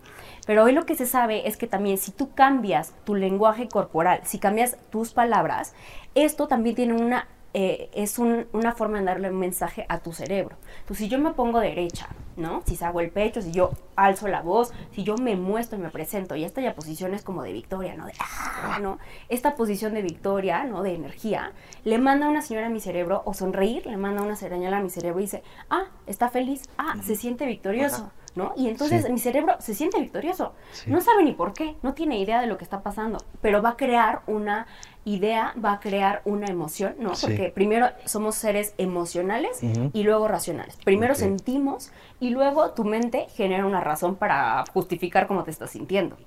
[0.46, 4.20] Pero hoy lo que se sabe es que también si tú cambias tu lenguaje corporal,
[4.26, 5.74] si cambias tus palabras,
[6.16, 10.12] esto también tiene una eh, es un- una forma de darle un mensaje a tu
[10.14, 10.56] cerebro.
[10.80, 12.64] Entonces, si yo me pongo derecha, ¿no?
[12.66, 15.90] Si hago el pecho, si yo alzo la voz, si yo me muestro y me
[15.92, 18.08] presento, y esta ya posición es como de victoria, ¿no?
[18.08, 18.98] De, ah, ¿no?
[19.30, 20.82] Esta posición de victoria, ¿no?
[20.82, 21.52] De energía,
[21.84, 24.90] le manda una señora a mi cerebro, o sonreír, le manda una señal a mi
[24.90, 28.12] cerebro y dice, ah, está feliz, ah, se siente victorioso.
[28.36, 28.52] ¿No?
[28.58, 29.12] Y entonces Sí.
[29.12, 30.54] mi cerebro se siente victorioso.
[30.72, 30.90] Sí.
[30.90, 33.70] No sabe ni por qué, no tiene idea de lo que está pasando, pero va
[33.70, 34.66] a crear una
[35.06, 37.14] idea, va a crear una emoción, ¿no?
[37.14, 37.28] Sí.
[37.28, 39.60] Porque primero somos seres emocionales
[39.94, 40.78] y luego racionales.
[40.84, 46.18] Primero sentimos y luego tu mente genera una razón para justificar cómo te estás sintiendo.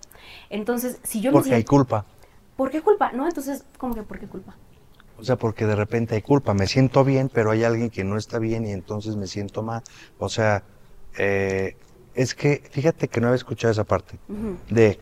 [0.48, 2.04] Entonces, si yo me Porque hay siento, culpa.
[2.56, 3.10] ¿por qué culpa?
[3.12, 4.54] No, entonces, ¿cómo que por qué culpa?
[5.18, 6.54] O sea, porque de repente hay culpa.
[6.54, 9.82] Me siento bien, pero hay alguien que no está bien y entonces me siento mal.
[10.18, 10.62] O sea,
[11.18, 11.76] eh,
[12.16, 14.18] es que, fíjate que no había escuchado esa parte.
[14.70, 14.98] De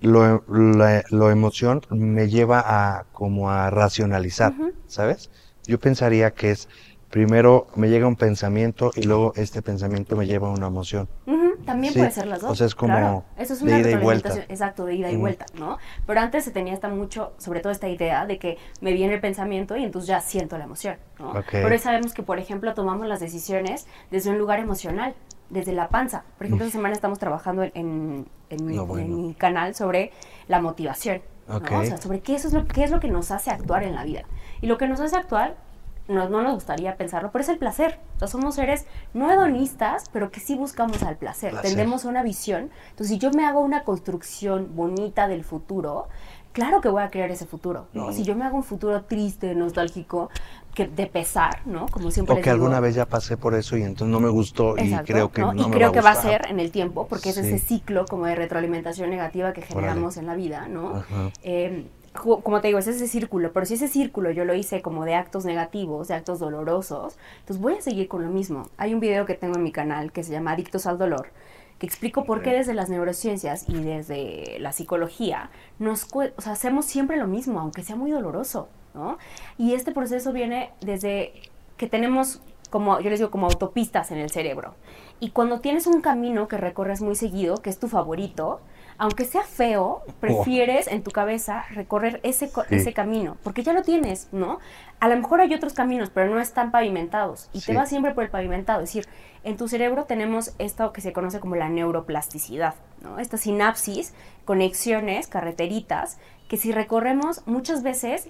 [0.00, 4.52] lo, la, lo emoción me lleva a como a racionalizar.
[4.86, 5.30] ¿sabes?
[5.66, 6.68] Yo pensaría que es,
[7.10, 11.08] primero me llega un pensamiento y luego este pensamiento me lleva a una emoción.
[11.64, 12.50] También Sí, puede ser las dos.
[12.52, 13.24] o sea, es como claro.
[13.36, 14.32] Eso es de ida y vuelta.
[14.48, 15.76] exacto, de ida y vuelta, ¿no?
[16.06, 19.20] Pero antes se tenía esta mucho, sobre todo esta idea de que me viene el
[19.20, 21.32] pensamiento y entonces ya siento la emoción, ¿no?
[21.32, 25.14] Hoy sabemos que, por ejemplo, tomamos las decisiones desde un lugar emocional,
[25.50, 26.24] desde la panza.
[26.36, 29.04] Por ejemplo, esta semana estamos trabajando en, en- en mi, No, bueno.
[29.06, 30.12] en mi canal sobre
[30.46, 31.56] la motivación, ¿no?
[31.56, 31.70] Ok.
[31.72, 33.94] O sea, sobre qué, eso es lo, qué es lo que nos hace actuar en
[33.94, 34.22] la vida.
[34.60, 35.56] Y lo que nos hace actuar
[36.08, 37.98] no, no nos gustaría pensarlo, pero es el placer.
[38.16, 41.50] O sea, somos seres no hedonistas, pero que sí buscamos al placer.
[41.50, 41.68] Placer.
[41.70, 42.70] Tendemos una visión.
[42.90, 46.08] Entonces, si yo me hago una construcción bonita del futuro,
[46.52, 47.88] claro que voy a crear ese futuro.
[47.92, 48.04] ¿no?
[48.04, 48.12] Ujú.
[48.14, 50.30] Si yo me hago un futuro triste, nostálgico,
[50.78, 51.86] que de pesar, ¿no?
[51.88, 52.62] Como siempre O les que digo.
[52.62, 55.52] alguna vez ya pasé por eso y entonces no me gustó y creo que ¿no?
[55.52, 57.58] no, y me creo va que va a ser en el tiempo, porque es ese
[57.58, 59.74] ciclo como de retroalimentación negativa que Órale.
[59.74, 61.02] generamos en la vida, ¿no?
[61.42, 65.04] Eh, como te digo, es ese círculo, pero si ese círculo yo lo hice como
[65.04, 68.68] de actos negativos, de actos dolorosos, entonces voy a seguir con lo mismo.
[68.76, 71.32] Hay un video que tengo en mi canal que se llama Adictos al Dolor,
[71.80, 76.86] que explico por qué desde las neurociencias y desde la psicología nos o sea, hacemos
[76.86, 79.18] siempre lo mismo, aunque sea muy doloroso, ¿no?
[79.56, 81.32] Y este proceso viene desde
[81.76, 84.74] que tenemos como yo les digo como autopistas en el cerebro.
[85.20, 88.60] Y cuando tienes un camino que recorres muy seguido, que es tu favorito,
[88.98, 92.60] aunque sea feo, prefieres en tu cabeza recorrer ese, Sí.
[92.70, 94.58] ese camino, porque ya lo tienes, ¿no?
[95.00, 97.68] A lo mejor hay otros caminos, pero no están pavimentados y Sí.
[97.72, 98.80] te vas siempre por el pavimentado.
[98.82, 99.06] Es decir,
[99.44, 103.18] en tu cerebro tenemos esto que se conoce como la neuroplasticidad, ¿no?
[103.18, 104.12] Estas sinapsis,
[104.44, 108.28] conexiones, carreteritas, que si recorremos muchas veces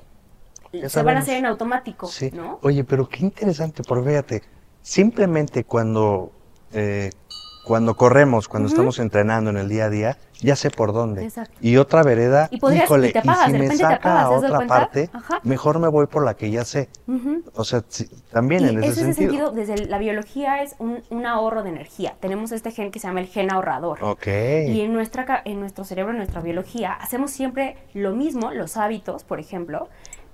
[0.88, 2.30] Se van a hacer en automático, Sí.
[2.34, 2.58] ¿no?
[2.62, 4.42] Oye, pero qué interesante, porque fíjate,
[4.82, 6.32] simplemente cuando,
[6.72, 7.10] eh,
[7.64, 11.24] cuando corremos, cuando estamos entrenando en el día a día, ya sé por dónde.
[11.24, 11.52] Exacto.
[11.60, 14.42] Y otra vereda, Y podrías- híjole, y te apagas, si me saca a ¿te has
[14.42, 15.40] dado otra parte, Ajá.
[15.42, 16.88] mejor me voy por la que ya sé.
[17.06, 17.42] Ujú.
[17.54, 19.48] O sea, sí, también Y en ese ese sentido.
[19.48, 22.16] sentido, desde la biología es un, un ahorro de energía.
[22.20, 23.98] Tenemos este gen que se llama el gen ahorrador.
[24.02, 24.26] Ok.
[24.28, 29.24] Y en, nuestra, en nuestro cerebro, en nuestra biología, hacemos siempre lo mismo, los hábitos,
[29.24, 29.88] por ejemplo,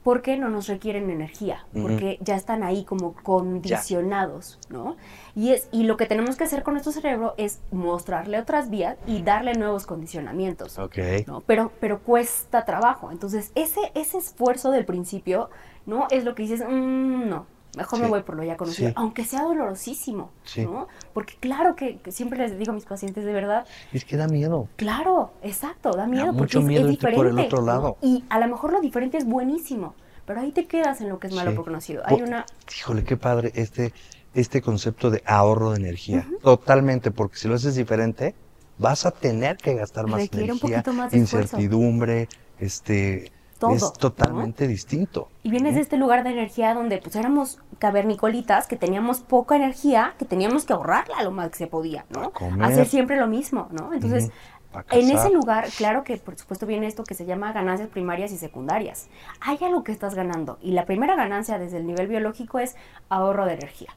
[0.05, 4.97] porque no nos requieren energía, porque ya están ahí como condicionados, ¿no?
[5.35, 8.97] Y, es, y lo que tenemos que hacer con nuestro cerebro es mostrarle otras vías
[9.07, 10.79] y darle nuevos condicionamientos.
[10.79, 10.99] Ok.
[11.27, 11.40] ¿no?
[11.40, 13.11] Pero, pero cuesta trabajo.
[13.11, 15.49] Entonces, ese, ese esfuerzo del principio,
[15.87, 16.07] ¿no?
[16.11, 18.94] Es lo que dices, "Mm, no, mejor me voy por lo ya conocido, Sí.
[18.96, 20.62] aunque sea dolorosísimo, Sí.
[20.64, 20.88] ¿no?
[21.12, 24.26] Porque claro que, que siempre les digo a mis pacientes de verdad, Es que da
[24.28, 24.68] miedo.
[24.76, 27.16] claro, exacto, da miedo porque mucho es, miedo es irte diferente.
[27.16, 27.66] por el otro ¿no?
[27.66, 27.96] lado.
[28.02, 29.94] Y a lo mejor lo diferente es buenísimo,
[30.26, 32.02] pero ahí te quedas en lo que es malo por conocido.
[32.06, 32.46] Hay una...
[32.78, 33.92] Híjole, qué padre este,
[34.34, 36.26] este concepto de ahorro de energía.
[36.42, 38.34] Totalmente, porque si lo haces diferente,
[38.78, 41.56] vas a tener que gastar más Requiere un energía, poquito más de esfuerzo.
[41.56, 43.90] incertidumbre, este, Todo, es ¿no?
[43.93, 45.29] totalmente distinto.
[45.43, 50.14] Y vienes de este lugar de energía donde pues éramos cavernicolitas, que teníamos poca energía,
[50.19, 52.33] que teníamos que ahorrarla lo más que se podía, ¿no?
[52.64, 53.93] Hacer siempre lo mismo, ¿no?
[53.93, 54.33] Entonces, Ujú.
[54.75, 58.33] A en ese lugar, claro que por supuesto viene esto que se llama ganancias primarias
[58.33, 59.07] y secundarias.
[59.40, 62.75] Hay algo que estás ganando y la primera ganancia desde el nivel biológico es
[63.09, 63.95] ahorro de energía.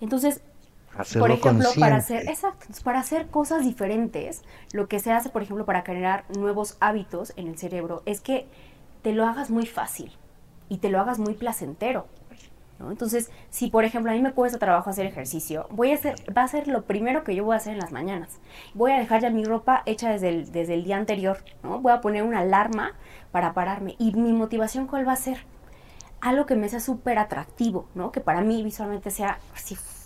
[0.00, 0.40] Entonces,
[0.98, 2.22] Hacerlo por ejemplo, para consciente.
[2.22, 6.76] hacer, exacto, para hacer cosas diferentes, lo que se hace, por ejemplo, para generar nuevos
[6.80, 8.46] hábitos en el cerebro es que
[9.02, 10.12] te lo hagas muy fácil
[10.68, 12.06] y te lo hagas muy placentero.
[12.78, 12.90] ¿no?
[12.90, 16.42] Entonces, si por ejemplo a mí me cuesta trabajo hacer ejercicio, voy a hacer, va
[16.42, 18.38] a ser lo primero que yo voy a hacer en las mañanas.
[18.74, 21.80] Voy a dejar ya mi ropa hecha desde el, desde el día anterior, ¿no?
[21.80, 22.92] Voy a poner una alarma
[23.32, 23.96] para pararme.
[23.98, 25.38] ¿Y mi motivación cuál va a ser?
[26.20, 28.12] algo que me sea súper atractivo, ¿no?
[28.12, 29.97] Que para mí visualmente sea así ¡fua!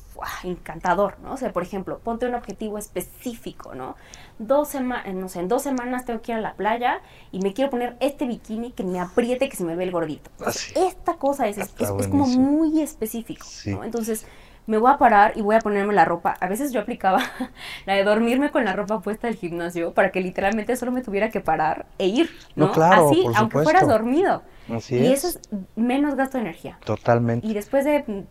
[0.45, 1.33] Encantador, ¿no?
[1.33, 3.97] O sea, por ejemplo, ponte un objetivo específico, ¿no?
[4.39, 7.53] Dos semanas, no sé, en dos semanas tengo que ir a la playa y me
[7.53, 10.31] quiero poner este bikini que me apriete, que se me ve el gordito.
[10.39, 10.87] Entonces, Así.
[10.87, 11.73] esta cosa es, es,
[12.09, 13.71] como muy específico, Sí.
[13.71, 13.85] ¿no?
[13.85, 14.27] Entonces,
[14.67, 16.37] me voy a parar y voy a ponerme la ropa.
[16.41, 17.21] A veces yo aplicaba
[17.87, 21.31] la de dormirme con la ropa puesta del gimnasio para que literalmente solo me tuviera
[21.31, 22.73] que parar e ir, No, ¿no?
[22.73, 24.43] claro, Así, por aunque fueras dormido.
[24.73, 25.25] Así y es.
[25.25, 25.41] eso es
[25.75, 26.79] menos gasto de energía.
[26.85, 27.45] Totalmente.
[27.47, 28.25] Y después de,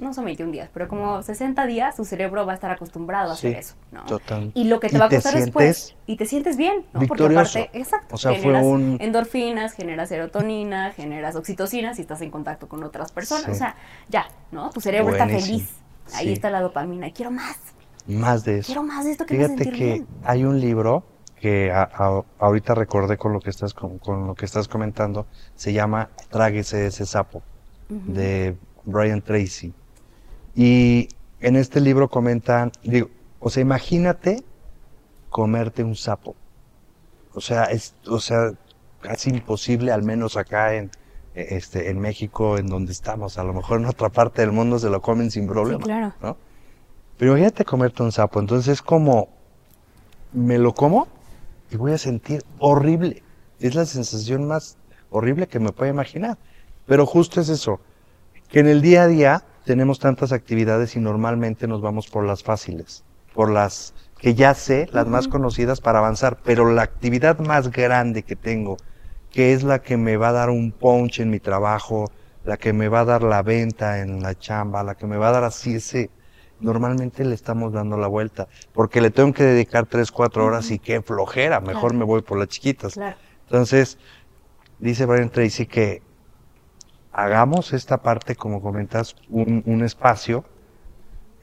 [0.00, 3.34] no son 21 días, pero como 60 días, tu cerebro va a estar acostumbrado a
[3.34, 4.04] hacer eso, ¿no?
[4.06, 4.50] total.
[4.54, 7.00] Y lo que te Y va a costar después, y te sientes bien, ¿no?
[7.00, 7.34] victorioso.
[7.34, 12.30] Porque aparte, exacto, O sea, fue un- endorfinas, generas serotonina, generas oxitocina si estás en
[12.30, 13.50] contacto con otras personas, Sí.
[13.52, 13.76] o sea,
[14.08, 14.70] ya, ¿no?
[14.70, 15.68] Tu cerebro está feliz,
[16.14, 16.32] ahí Sí.
[16.32, 17.56] está la dopamina, quiero más,
[18.06, 18.66] Más de eso.
[18.66, 20.06] quiero más de esto que me Fíjate sentir que bien.
[20.24, 21.04] hay un libro
[21.40, 25.26] que a- a- ahorita recordé con lo que estás con, con lo que estás comentando,
[25.54, 27.42] se llama Tráguese ese sapo
[27.90, 28.12] Ujú.
[28.12, 28.56] de
[28.88, 29.72] Brian Tracy.
[30.54, 31.08] Y
[31.40, 34.42] en este libro comentan, digo, o sea, imagínate
[35.30, 36.34] comerte un sapo.
[37.34, 38.52] O sea, es, o sea,
[39.00, 40.90] casi imposible, al menos acá en,
[41.34, 43.38] eh, este, en México, en donde estamos.
[43.38, 45.82] A lo mejor en otra parte del mundo se lo comen sin problema.
[45.84, 46.14] claro.
[46.20, 46.36] ¿no?
[47.18, 49.28] Pero imagínate comerte un sapo, entonces es como,
[50.32, 51.08] me lo como
[51.70, 53.22] y voy a sentir horrible.
[53.58, 54.76] Es la sensación más
[55.10, 56.38] horrible que me pueda imaginar.
[56.86, 57.80] Pero justo es eso,
[58.48, 62.42] que en el día a día tenemos tantas actividades y normalmente nos vamos por las
[62.42, 67.70] fáciles, por las que ya sé, las más conocidas para avanzar, pero la actividad más
[67.70, 68.76] grande que tengo,
[69.30, 72.10] que es la que me va a dar un punch en mi trabajo,
[72.44, 75.28] la que me va a dar la venta en la chamba, la que me va
[75.28, 76.10] a dar así ese,
[76.60, 80.78] normalmente le estamos dando la vuelta, porque le tengo que dedicar tres, cuatro horas y
[80.78, 81.98] qué flojera, mejor Claro.
[81.98, 82.94] me voy por las chiquitas.
[82.94, 83.16] Claro.
[83.42, 83.98] Entonces,
[84.78, 86.02] dice Brian Tracy que
[87.12, 90.44] hagamos esta parte, como comentas, un, un espacio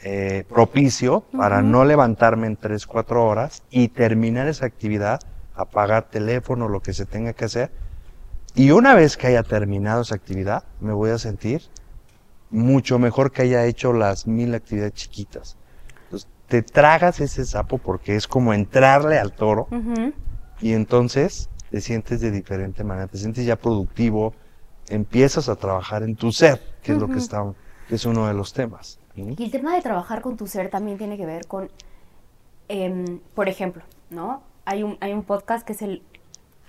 [0.04, 5.20] eh, propicio para no levantarme en tres, cuatro horas y terminar esa actividad,
[5.56, 7.72] apagar teléfono, lo que se tenga que hacer.
[8.54, 11.64] Y una vez que haya terminado esa actividad, me voy a sentir
[12.52, 15.58] mucho mejor que haya hecho las mil actividades chiquitas.
[16.04, 19.68] Entonces, te tragas ese sapo porque es como entrarle al toro
[20.62, 24.34] y entonces te sientes de diferente manera, te sientes ya productivo,
[24.90, 27.44] empiezas a trabajar en tu ser, que es lo que está,
[27.88, 29.00] que es uno de los temas.
[29.16, 31.70] Y el tema de trabajar con tu ser también tiene que ver con,
[32.68, 34.42] em, por ejemplo, ¿no?
[34.66, 36.02] Hay un, hay un podcast que es el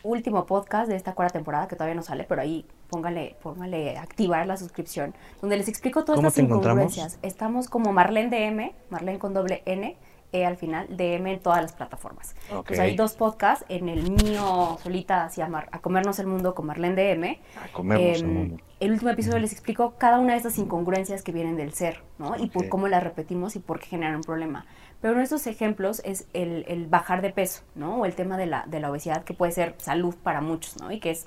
[0.03, 4.47] último podcast de esta cuarta temporada que todavía no sale, pero ahí póngale, póngale activar
[4.47, 6.93] la suscripción, donde les explico todas ¿Cómo estas te encontramos?
[6.93, 7.19] incongruencias.
[7.23, 9.97] Estamos como Marlene DM, Marlene con doble N,
[10.33, 12.35] E al final, DM en todas las plataformas.
[12.53, 12.67] Ok.
[12.69, 16.67] Pues hay dos podcasts, en el mío solita se llama A Comernos el Mundo con
[16.67, 18.57] Marlene DM, A comernos el Em, mundo.
[18.81, 22.37] el último episodio les explico cada una de estas incongruencias que vienen del ser, ¿no?
[22.37, 24.67] Y por cómo las repetimos y por qué generan un problema.
[25.01, 28.01] Pero uno de estos ejemplos es el, el bajar de peso, ¿no?
[28.01, 30.91] O el tema de la, de la obesidad, que puede ser salud para muchos, ¿no?
[30.91, 31.27] Y que es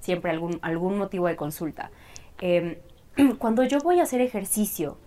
[0.00, 1.90] siempre algún, algún motivo de consulta.
[2.40, 2.76] Em,
[3.38, 4.98] cuando yo voy a hacer ejercicio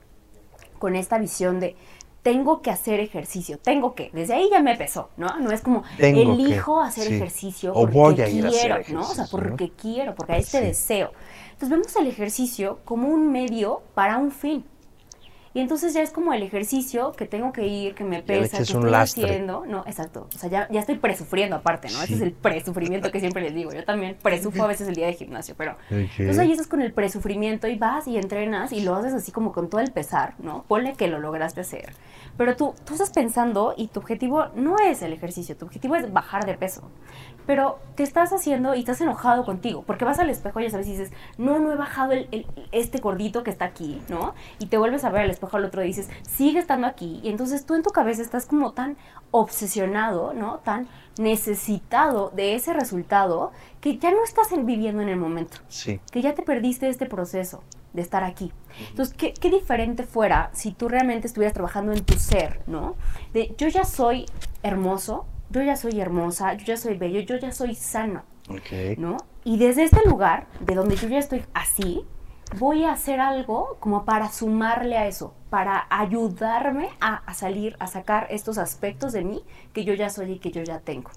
[0.79, 1.75] con esta visión de
[2.23, 5.39] tengo que hacer ejercicio, tengo que, desde ahí ya me pesó, ¿no?
[5.39, 7.15] No es como Tengo elijo que, hacer sí.
[7.15, 9.01] ejercicio O porque voy a ir a hacer quiero, ¿no?
[9.01, 10.65] O sea, porque quiero, porque hay este Sí.
[10.65, 11.11] deseo.
[11.53, 14.65] Entonces vemos el ejercicio como un medio para un fin.
[15.53, 18.63] Y entonces ya es como el ejercicio que tengo que ir, que me pesa, que
[18.63, 19.23] estoy lastre.
[19.25, 19.65] haciendo.
[19.65, 20.27] No, exacto.
[20.35, 21.97] O sea, ya, ya estoy presufriendo aparte, ¿no?
[21.99, 22.13] Ese Sí.
[22.13, 23.71] es el presufrimiento que siempre les digo.
[23.73, 25.71] Yo también presufro a veces el día de gimnasio, pero...
[25.71, 25.97] Ok.
[26.19, 29.51] Entonces ahí estás con el presufrimiento y vas y entrenas y lo haces así como
[29.51, 30.65] con todo el pesar, ¿no?
[30.67, 31.93] Ponle que lo lograste hacer.
[32.37, 36.13] Pero tú, tú estás pensando y tu objetivo no es el ejercicio, tu objetivo es
[36.13, 36.89] bajar de peso.
[37.45, 40.87] Pero te estás haciendo y estás enojado contigo, porque vas al espejo y ya sabes
[40.87, 44.35] y dices, no, no he bajado el, el- este gordito que está aquí, ¿no?
[44.59, 47.19] Y te vuelves a ver al espejo al otro dices, sigue estando aquí.
[47.23, 48.97] Y entonces tú en tu cabeza estás como tan
[49.31, 50.59] obsesionado, ¿no?
[50.59, 55.99] Tan necesitado de ese resultado que ya no estás en- viviendo en el momento Sí,
[56.11, 58.51] que ya te perdiste este proceso de estar aquí.
[58.89, 62.95] Entonces, ¿qué, qué diferente fuera si tú realmente estuvieras trabajando en tu ser, ¿no?
[63.33, 64.25] De yo ya soy
[64.61, 68.97] hermoso, yo ya soy hermosa, yo ya soy bello, yo ya soy sano, ok.
[68.97, 69.17] ¿no?
[69.43, 72.05] Y desde este lugar, de donde yo ya estoy así,
[72.57, 77.87] voy a hacer algo como para sumarle a eso, para ayudarme a, a salir, a
[77.87, 81.11] sacar estos aspectos de mí que yo ya soy y que yo ya tengo.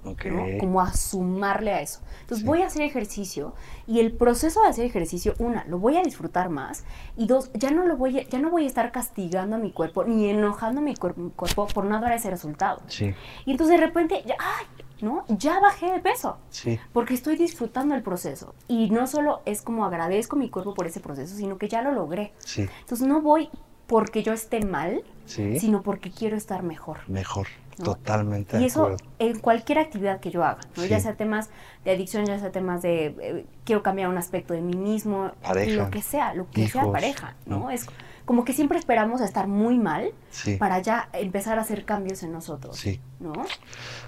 [0.61, 2.01] Como a sumarle a eso.
[2.23, 2.45] Entonces Sí.
[2.47, 3.55] voy a hacer ejercicio
[3.87, 6.85] y el proceso de hacer ejercicio, una, lo voy a disfrutar más
[7.17, 9.73] y dos, ya no lo voy a, ya no voy a estar castigando a mi
[9.73, 12.81] cuerpo ni enojando a mi cuer- cuerpo por no dar ese resultado.
[12.89, 13.15] Sí,
[13.47, 14.67] Y entonces de repente, ya, ¡ay!
[15.03, 15.25] ¿No?
[15.29, 19.85] Ya bajé de peso sí, porque estoy disfrutando el proceso y no solo es como
[19.85, 22.33] agradezco a mi cuerpo por ese proceso, sino que ya lo logré.
[22.39, 23.51] sí, Entonces no voy
[23.87, 25.59] porque yo esté mal, sí.
[25.59, 27.01] sino porque quiero estar mejor.
[27.09, 27.47] Mejor,
[27.79, 27.85] ¿no?
[27.85, 29.05] totalmente Y de eso acuerdo.
[29.19, 30.83] en cualquier actividad que yo haga, ¿no?
[30.85, 30.89] Sí.
[30.89, 31.51] ya sea temas
[31.85, 35.85] de adicción, ya sea temas de eh, quiero cambiar un aspecto de mí mismo, Pareja,
[35.85, 37.59] lo que sea, lo que sea hijos, pareja, ¿no?
[37.59, 37.71] ¿no?
[37.71, 37.87] Es
[38.25, 42.23] como que siempre esperamos a estar muy mal Sí, para ya empezar a hacer cambios
[42.23, 43.01] en nosotros, sí.
[43.21, 43.33] ¿no?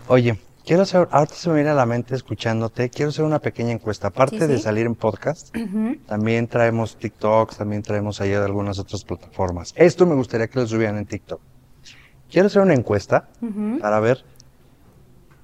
[0.08, 3.72] Oye, quiero hacer, ahorita se me viene a la mente escuchándote, quiero hacer una pequeña
[3.72, 4.08] encuesta.
[4.08, 5.54] Aparte Sí, de salir en podcast,
[6.06, 9.72] también traemos TikToks, también traemos allá de algunas otras plataformas.
[9.76, 11.40] Esto me gustaría que lo subieran en TikTok.
[12.30, 13.28] Quiero hacer una encuesta
[13.80, 14.24] para ver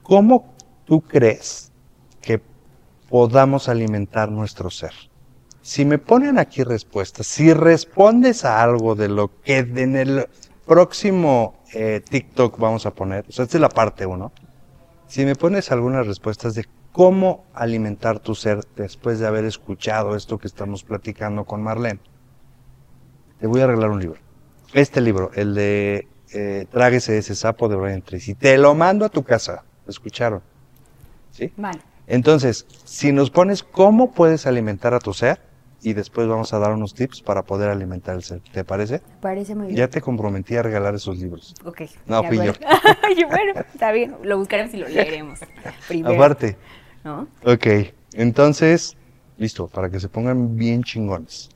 [0.02, 0.54] cómo
[0.84, 1.70] tú crees
[2.20, 2.40] que
[3.08, 4.92] podamos alimentar nuestro ser.
[5.62, 10.26] Si me ponen aquí respuestas, si respondes a algo de lo que en el
[10.66, 14.32] próximo eh, TikTok vamos a poner, o sea, esta es la parte uno,
[15.10, 20.38] si me pones algunas respuestas de cómo alimentar tu ser después de haber escuchado esto
[20.38, 21.98] que estamos platicando con Marlene,
[23.40, 24.20] te voy a arreglar un libro.
[24.72, 29.08] Este libro, el de eh, Tráguese ese sapo de Brian Tracy, te lo mando a
[29.08, 29.64] tu casa.
[29.84, 30.42] ¿Lo escucharon?
[31.32, 31.52] ¿Sí?
[31.56, 31.80] Vale.
[32.06, 35.40] Entonces, si nos pones cómo puedes alimentar a tu ser,
[35.82, 38.40] y después vamos a dar unos tips para poder alimentar el ser.
[38.52, 39.00] ¿Te parece?
[39.20, 39.78] Parece muy bien.
[39.78, 41.54] Ya te comprometí a regalar esos libros.
[41.64, 41.82] Ok.
[42.06, 42.52] No, fui yo.
[43.02, 44.16] Ay, bueno, está bien.
[44.22, 45.40] Lo buscaremos y lo leeremos.
[45.88, 46.56] Primero, Aparte.
[47.04, 47.28] ¿no?
[47.44, 47.66] Ok,
[48.12, 48.96] entonces,
[49.38, 51.48] listo, para que se pongan bien chingones.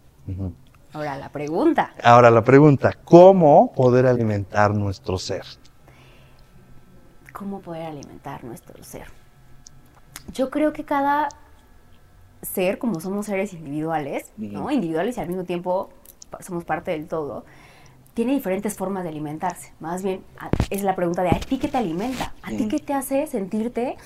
[0.92, 1.92] Ahora, la pregunta.
[2.02, 5.44] Ahora la pregunta, ¿cómo poder alimentar nuestro ser?
[7.32, 9.08] ¿Cómo poder alimentar nuestro ser?
[10.32, 11.28] Yo creo que cada
[12.44, 14.70] ser, como somos seres individuales, ¿no?
[14.70, 15.90] Individuales y al mismo tiempo
[16.40, 17.44] somos parte del todo,
[18.14, 19.72] tiene diferentes formas de alimentarse.
[19.80, 20.22] Más bien,
[20.70, 22.32] es la pregunta de ¿a ti qué te alimenta?
[22.42, 23.96] ¿A ti qué te hace sentirte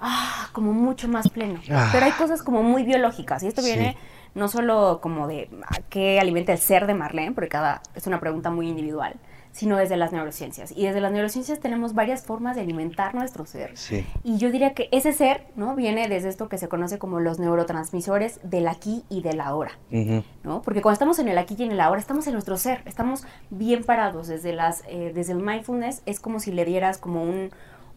[0.00, 1.60] ah, como mucho más pleno?
[1.70, 1.88] Ah.
[1.92, 3.68] Pero hay cosas como muy biológicas y esto Sí.
[3.74, 3.96] viene
[4.34, 7.32] no solo como de ¿a qué alimenta el ser de Marlene?
[7.32, 9.14] Porque cada es una pregunta muy individual,
[9.58, 10.70] sino desde las neurociencias.
[10.76, 13.76] Y desde las neurociencias tenemos varias formas de alimentar nuestro ser.
[13.76, 14.06] Sí.
[14.22, 15.74] Y yo diría que ese ser, ¿no?
[15.74, 20.22] Viene desde esto que se conoce como los neurotransmisores del aquí y del ahora, Ujú.
[20.44, 20.62] ¿no?
[20.62, 23.24] Porque cuando estamos en el aquí y en el ahora, estamos en nuestro ser, estamos
[23.50, 24.28] bien parados.
[24.28, 27.50] Desde, las, eh, desde el mindfulness es como si le dieras como un,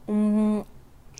[0.08, 0.66] un,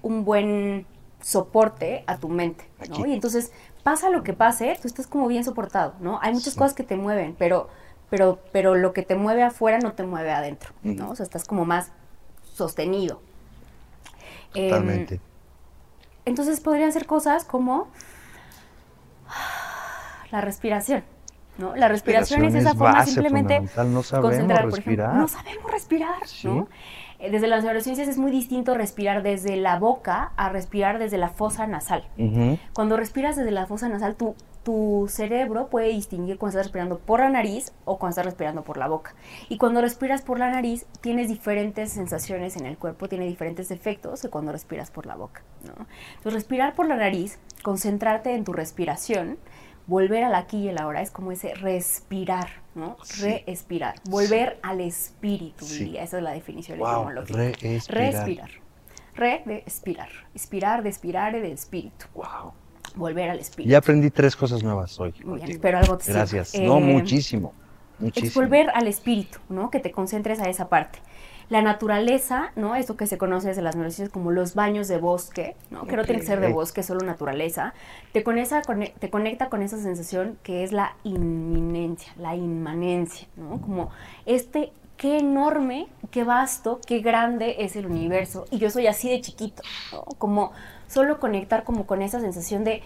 [0.02, 0.88] un buen
[1.22, 3.06] soporte a tu mente, ¿no?
[3.06, 3.52] Y entonces,
[3.84, 6.18] pasa lo que pase, tú estás como bien soportado, ¿no?
[6.24, 6.58] Hay muchas Sí.
[6.60, 7.70] cosas que te mueven, pero,
[8.12, 11.10] pero, pero lo que te mueve afuera no te mueve adentro, ¿no?
[11.10, 11.92] O sea, estás como más
[12.54, 13.22] sostenido.
[14.54, 15.20] Em, Totalmente.
[16.26, 17.88] entonces podrían ser cosas como
[20.32, 21.04] la respiración,
[21.58, 21.76] ¿no?
[21.76, 25.08] La respiración es esa forma base simplemente no concentrar, por respirar.
[25.10, 26.48] ejemplo, no sabemos respirar, Sí.
[26.48, 26.68] ¿no?
[27.20, 31.30] Eh, Desde las neurociencias es muy distinto respirar desde la boca a respirar desde la
[31.30, 32.04] fosa nasal.
[32.74, 37.20] Cuando respiras desde la fosa nasal, tu, tu cerebro puede distinguir cuando estás respirando por
[37.20, 39.16] la nariz o cuando estás respirando por la boca.
[39.50, 44.22] Y cuando respiras por la nariz, tienes diferentes sensaciones en el cuerpo, tiene diferentes efectos
[44.22, 45.42] que cuando respiras por la boca.
[45.66, 45.74] ¿no?
[46.18, 49.38] Entonces, respirar por la nariz, concentrarte en tu respiración,
[49.88, 52.98] volver al aquí y el ahora, es como ese respirar, ¿no?
[53.04, 53.44] Sí.
[53.48, 55.86] Respirar, volver al espíritu, Sí.
[55.86, 56.04] diría.
[56.04, 57.38] Esa es la definición Wow, etimológica.
[57.38, 57.88] respirar.
[58.14, 58.50] Respirar.
[59.16, 60.10] Re de expirar.
[60.34, 62.06] Expirar, de expirar del espíritu.
[62.14, 62.54] Wow.
[62.96, 63.70] Volver al espíritu.
[63.70, 65.14] Ya aprendí tres cosas nuevas hoy.
[65.24, 66.20] Muy bien, espero algo te sirva.
[66.20, 66.56] Gracias.
[66.56, 67.54] Eh, no, muchísimo.
[67.96, 68.42] Es Muchísimo.
[68.44, 69.70] volver al espíritu, ¿no?
[69.70, 71.00] Que te concentres a esa parte.
[71.50, 72.76] La naturaleza, ¿no?
[72.76, 75.86] Eso que se conoce desde las neurociencias como los baños de bosque, ¿no?
[75.86, 77.74] Que no tiene que ser de bosque, solo naturaleza.
[78.14, 83.62] Te conecta, con, te conecta con esa sensación que es la inminencia, la inmanencia, ¿no?
[83.62, 83.92] Como
[84.26, 84.72] este,
[85.02, 88.46] qué enorme, qué vasto, qué grande es el universo.
[88.52, 90.04] Y yo soy así de chiquito, ¿no?
[90.20, 90.52] Como
[90.88, 92.84] solo conectar como con esa sensación de,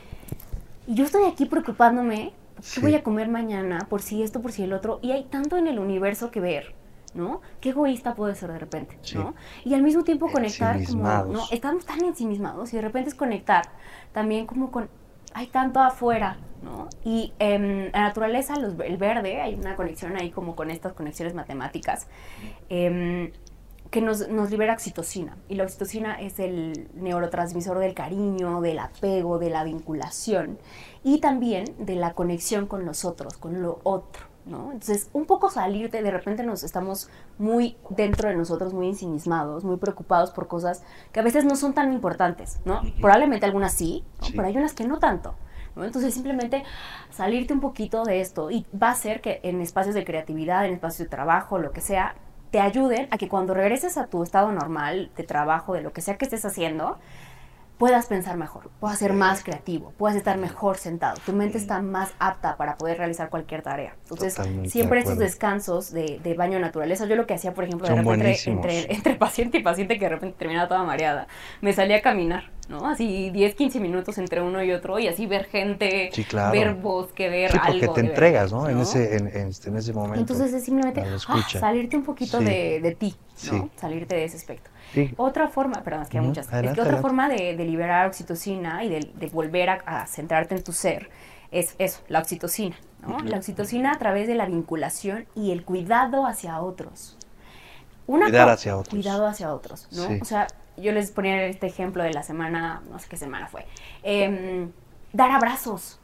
[0.88, 2.80] yo estoy aquí preocupándome, ¿qué Sí.
[2.80, 3.86] voy a comer mañana?
[3.90, 5.00] Por si esto, por si el otro.
[5.02, 6.74] Y hay tanto en el universo que ver,
[7.16, 7.42] ¿no?
[7.60, 9.18] Qué egoísta puede ser de repente, Sí.
[9.18, 9.36] ¿no?
[9.66, 11.44] Y al mismo tiempo conectar como.
[11.52, 13.66] Estamos tan ensimismados y de repente es conectar
[14.14, 14.88] también como con,
[15.38, 16.88] hay tanto afuera, ¿no?
[17.04, 21.34] Y en la naturaleza, los- el verde, hay una conexión ahí como con estas conexiones
[21.36, 22.08] matemáticas.
[22.70, 23.32] em,
[23.92, 25.38] que nos, nos libera oxitocina.
[25.48, 30.58] Y la oxitocina es el neurotransmisor del cariño, del apego, de la vinculación
[31.04, 34.26] y también de la conexión con los otros, con lo otro.
[34.46, 34.72] ¿No?
[34.72, 39.78] Entonces, un poco salirte, de repente nos estamos muy dentro de nosotros, muy ensimismados, muy
[39.78, 42.82] preocupados por cosas que a veces no son tan importantes, ¿no?
[43.02, 44.28] Probablemente algunas sí, ¿no?
[44.28, 44.34] Sí.
[44.36, 45.36] pero hay unas que no tanto.
[45.76, 45.84] ¿no?
[45.84, 46.64] Entonces simplemente
[47.10, 50.74] salirte un poquito de esto y va a hacer que en espacios de creatividad, en
[50.74, 52.16] espacios de trabajo, lo que sea,
[52.52, 56.02] te ayuden a que cuando regreses a tu estado normal de trabajo, de lo que
[56.02, 56.98] sea que estés haciendo,
[57.78, 62.14] puedas pensar mejor, puedas ser más creativo, puedas estar mejor sentado, tu mente está más
[62.20, 63.96] apta para poder realizar cualquier tarea.
[64.04, 65.22] Entonces, Totalmente siempre de acuerdo.
[65.22, 68.66] descansos de, de baño naturaleza, yo lo que hacía, por ejemplo, de repente buenísimos.
[68.66, 71.28] entre, entre paciente y paciente que de repente terminaba toda mareada,
[71.62, 72.88] me salía a caminar, ¿no?
[72.88, 76.52] Así 10, 15 minutos entre uno y otro y así ver gente, Sí, claro.
[76.52, 77.94] ver bosque, ver Sí, porque algo.
[77.94, 78.68] te entregas, ¿no?
[78.70, 80.20] En ese, en, en este, en ese momento.
[80.20, 82.46] Entonces es simplemente ah, salirte un poquito Sí.
[82.46, 83.16] de, de ti.
[83.76, 84.70] Salirte de ese aspecto.
[85.18, 86.46] Otra forma, perdón, es que hay muchas.
[86.46, 87.02] es que otra adelante.
[87.02, 91.10] forma de, de liberar oxitocina y de, de volver a, a centrarte en tu ser
[91.52, 92.76] es eso, la oxitocina.
[93.06, 93.20] ¿no?
[93.20, 97.18] La oxitocina a través de la vinculación y el cuidado hacia otros.
[98.08, 98.90] Una Cuidar hacia otros.
[98.94, 99.88] Cuidado hacia otros.
[100.22, 103.66] O sea, yo les ponía este ejemplo de la semana, no sé qué semana fue.
[104.04, 104.72] Em,
[105.14, 106.00] dar abrazos.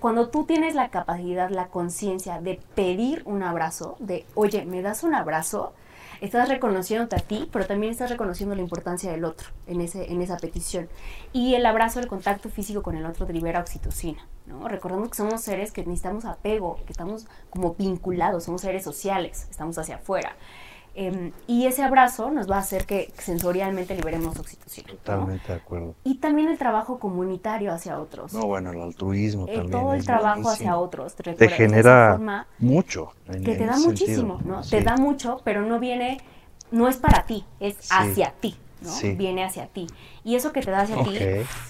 [0.00, 5.02] Cuando tú tienes la capacidad, la conciencia de pedir un abrazo, de, oye, ¿me das
[5.04, 5.72] un abrazo?
[6.20, 10.22] Estás reconociéndote a ti, pero también estás reconociendo la importancia del otro en, ese, en
[10.22, 10.88] esa petición.
[11.32, 14.66] Y el abrazo, el contacto físico con el otro te libera oxitocina, ¿no?
[14.68, 19.76] Recordemos que somos seres que necesitamos apego, que estamos como vinculados, somos seres sociales, estamos
[19.78, 20.36] hacia afuera.
[20.98, 24.88] Em, y ese abrazo nos va a hacer que sensorialmente liberemos oxitocina.
[24.92, 24.96] ¿no?
[24.96, 25.94] Totalmente de acuerdo.
[26.04, 28.32] Y también el trabajo comunitario hacia otros.
[28.32, 29.70] No, bueno, el altruismo Eh, también.
[29.70, 30.50] todo el trabajo buenísimo.
[30.70, 31.14] hacia otros.
[31.14, 33.12] Te esa genera forma mucho.
[33.28, 34.56] en- que te da muchísimo, sentido.
[34.56, 34.62] ¿no?
[34.64, 34.70] Sí.
[34.70, 36.18] Te da mucho, pero no viene,
[36.70, 37.88] no es para ti, es Sí.
[37.90, 38.56] hacia ti,
[38.86, 38.92] ¿no?
[38.92, 39.12] Sí.
[39.12, 39.86] Viene hacia ti.
[40.24, 41.18] Y eso que te da hacia ti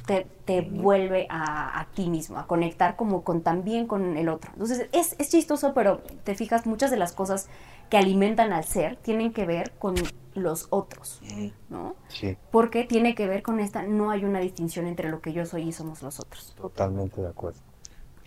[0.06, 4.50] te, te vuelve a, a ti mismo, a conectar como con también con el otro.
[4.52, 7.48] Entonces es, es chistoso, pero te fijas, muchas de las cosas
[7.90, 9.94] que alimentan al ser tienen que ver con
[10.34, 11.20] los otros,
[11.68, 11.94] ¿no?
[12.08, 15.46] Sí, Porque tiene que ver con esta, no hay una distinción entre lo que yo
[15.46, 16.54] soy y somos los otros.
[16.54, 17.60] totalmente de acuerdo.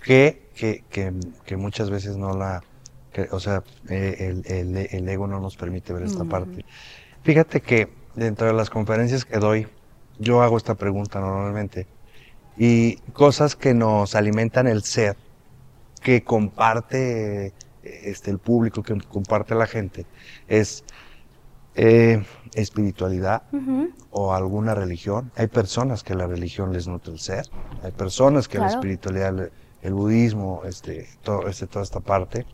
[0.03, 1.13] Que, que, que,
[1.45, 2.63] que muchas veces no la...
[3.11, 4.15] que, o sea, eh,
[4.45, 6.65] el, el- el ego no nos permite ver esta parte.
[7.23, 9.67] Fíjate que dentro de las conferencias que doy,
[10.19, 11.87] yo hago esta pregunta normalmente.
[12.57, 15.15] Y cosas que nos alimentan el ser,
[16.01, 17.53] que comparte
[17.83, 20.05] este, el público, que comparte la gente,
[20.47, 20.83] es
[21.75, 23.43] eh, espiritualidad
[24.11, 25.31] o alguna religión.
[25.35, 27.45] Hay personas que la religión les nutre el ser,
[27.83, 29.49] hay personas que la espiritualidad,
[29.81, 32.45] el budismo, este, todo, este, toda esta parte.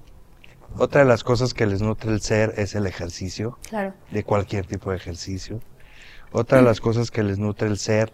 [0.78, 3.94] Otra de las cosas que les nutre el ser es el ejercicio, Claro.
[4.12, 5.60] de cualquier tipo de ejercicio.
[6.32, 8.12] Otra de las cosas que les nutre el ser,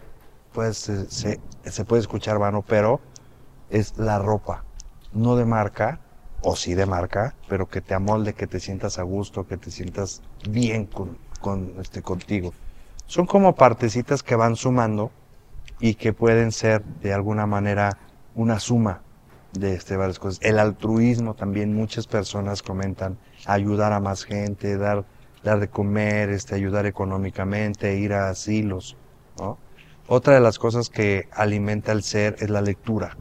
[0.52, 3.00] pues se, se- se puede escuchar vano, pero
[3.70, 4.64] es la ropa.
[5.12, 6.00] No de marca,
[6.42, 9.70] o sí de marca, pero que te amolde, que te sientas a gusto, que te
[9.70, 12.52] sientas bien con, con, este, contigo.
[13.06, 15.10] Son como partecitas que van sumando
[15.80, 17.98] y que pueden ser de alguna manera
[18.34, 19.02] una suma
[19.52, 20.40] de este, varias cosas.
[20.42, 25.04] El altruismo también, muchas personas comentan ayudar a más gente, dar,
[25.42, 28.96] dar de comer, este, ayudar económicamente, ir a asilos.
[29.38, 29.58] ¿no?
[30.08, 33.16] Otra de las cosas que alimenta el ser es la lectura.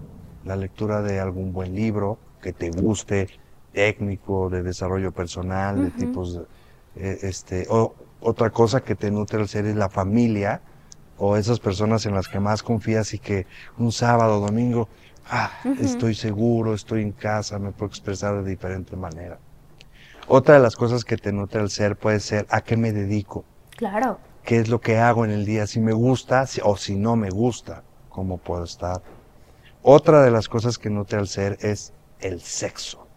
[0.46, 3.28] La lectura de algún buen libro que te guste,
[3.72, 6.42] técnico, de desarrollo personal, de tipos de,
[6.96, 10.62] eh, este, o, otra cosa que te nutre el ser es la familia
[11.18, 13.46] o esas personas en las que más confías y que
[13.78, 14.90] un sábado, domingo,
[15.32, 19.40] ah, estoy seguro, estoy en casa, me puedo expresar de diferente manera.
[20.28, 23.44] Otra de las cosas que te nutre el ser puede ser a qué me dedico,
[23.76, 24.20] Claro.
[24.44, 27.16] qué es lo que hago en el día, si me gusta si- o si no
[27.16, 29.02] me gusta, cómo puedo estar.
[29.82, 33.08] Otra de las cosas que nutre al ser es el sexo,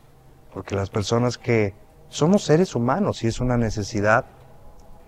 [0.53, 1.75] porque las personas que
[2.09, 4.25] somos seres humanos y es una necesidad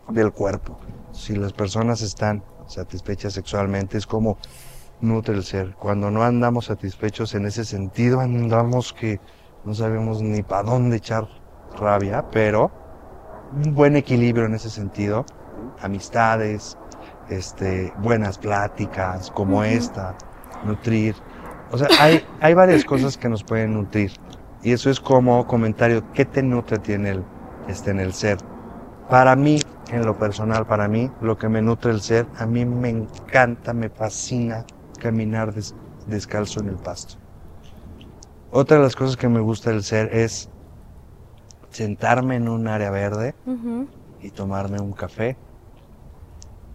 [0.09, 0.79] del cuerpo.
[1.13, 4.37] Si las personas están satisfechas sexualmente es como
[5.01, 5.75] nutre el ser.
[5.77, 9.21] Cuando no andamos satisfechos en ese sentido, andamos que
[9.65, 11.27] no sabemos ni para dónde echar
[11.79, 12.71] rabia, pero
[13.53, 15.25] un buen equilibrio en ese sentido,
[15.81, 16.77] amistades,
[17.29, 19.67] este, buenas pláticas como Ujú.
[19.67, 20.15] esta,
[20.65, 21.15] nutrir.
[21.71, 24.13] O sea, hay, hay varias cosas que nos pueden nutrir.
[24.63, 27.25] Y eso es como comentario, ¿qué te nutre tiene el,
[27.69, 28.39] este, en el ser?
[29.09, 29.59] Para mí,
[29.93, 33.73] en lo personal, para mí, lo que me nutre el ser, a mí me encanta,
[33.73, 34.65] me fascina
[34.99, 35.75] caminar des-
[36.05, 37.15] descalzo en el pasto.
[38.51, 40.51] Otra de las cosas que me gusta del ser es
[41.71, 43.89] sentarme en un área verde Ujú.
[44.19, 45.39] y tomarme un café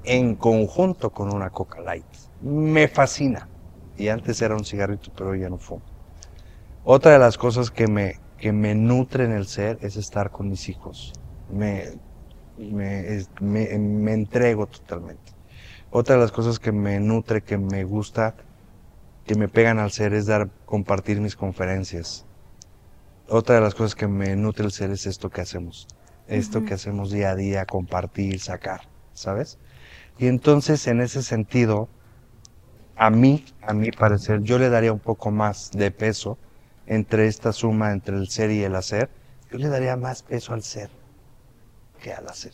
[0.04, 2.06] en conjunto con una Coca Light.
[2.40, 3.48] Me fascina.
[3.96, 5.84] Y antes era un cigarrito, pero ya no fumo.
[6.84, 10.70] Otra de las cosas que me, que me nutren el ser es estar con mis
[10.70, 11.14] hijos.
[11.48, 11.86] Me,
[12.56, 13.28] me,
[13.80, 15.31] me entrego totalmente.
[15.92, 18.36] Otra de las cosas que me nutre, que me gusta,
[19.26, 22.26] que me pegan al ser es dar, compartir mis conferencias.
[23.28, 25.88] Otra de las cosas que me nutre el ser es esto que hacemos.
[26.28, 26.68] Esto Ujú.
[26.68, 28.82] que hacemos día a día, compartir, sacar,
[29.14, 29.60] ¿sabes?
[30.18, 31.90] Y entonces, en ese sentido,
[32.96, 36.38] a mí, a mi parecer, yo le daría un poco más de peso
[36.86, 39.10] entre esta suma entre el ser y el hacer.
[39.52, 40.90] Yo le daría más peso al ser
[42.02, 42.54] que al hacer.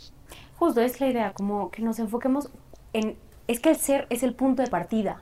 [0.57, 2.49] Justo, es la idea, como que nos enfoquemos
[2.93, 3.17] en...
[3.47, 5.21] Es que el ser es el punto de partida.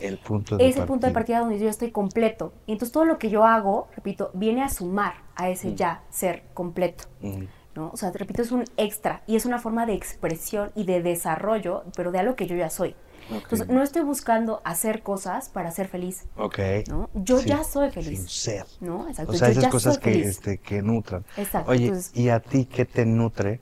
[0.00, 2.52] El punto de Es el punto de partida donde yo estoy completo.
[2.66, 5.74] Y entonces todo lo que yo hago, repito, viene a sumar a ese Mm.
[5.76, 7.04] ya ser completo.
[7.20, 7.44] Mm,
[7.76, 7.90] ¿no?
[7.92, 11.02] O sea, te repito, es un extra y es una forma de expresión y de
[11.02, 12.94] desarrollo, pero de algo que yo ya soy.
[13.30, 16.58] Entonces, no estoy buscando hacer cosas para ser feliz, Ok.
[16.88, 17.08] ¿no?
[17.14, 18.66] Yo Sí, ya soy Sin feliz, ser.
[18.80, 19.08] ¿no?
[19.08, 21.24] Exacto, O sea, yo esas cosas que, este, que nutran.
[21.38, 23.60] Exacto, Oye, entonces- ¿y a ti qué te nutre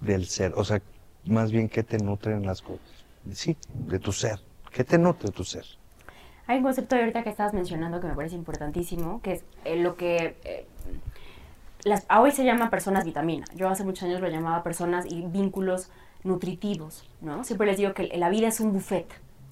[0.00, 0.52] del ser?
[0.56, 0.80] O sea,
[1.26, 3.04] más bien, ¿qué te nutren las cosas?
[3.32, 4.40] Sí, de tu ser.
[4.72, 5.64] ¿Qué te nutre tu ser?
[6.46, 9.96] Hay un concepto ahorita que estabas mencionando que me parece importantísimo, que es eh, lo
[9.96, 10.66] que eh,
[12.14, 13.46] hoy se llama personas vitamina.
[13.54, 15.90] Yo hace muchos años lo llamaba personas y vínculos
[16.22, 17.44] nutritivos, ¿no?
[17.44, 19.06] Siempre les digo que la vida es un buffet,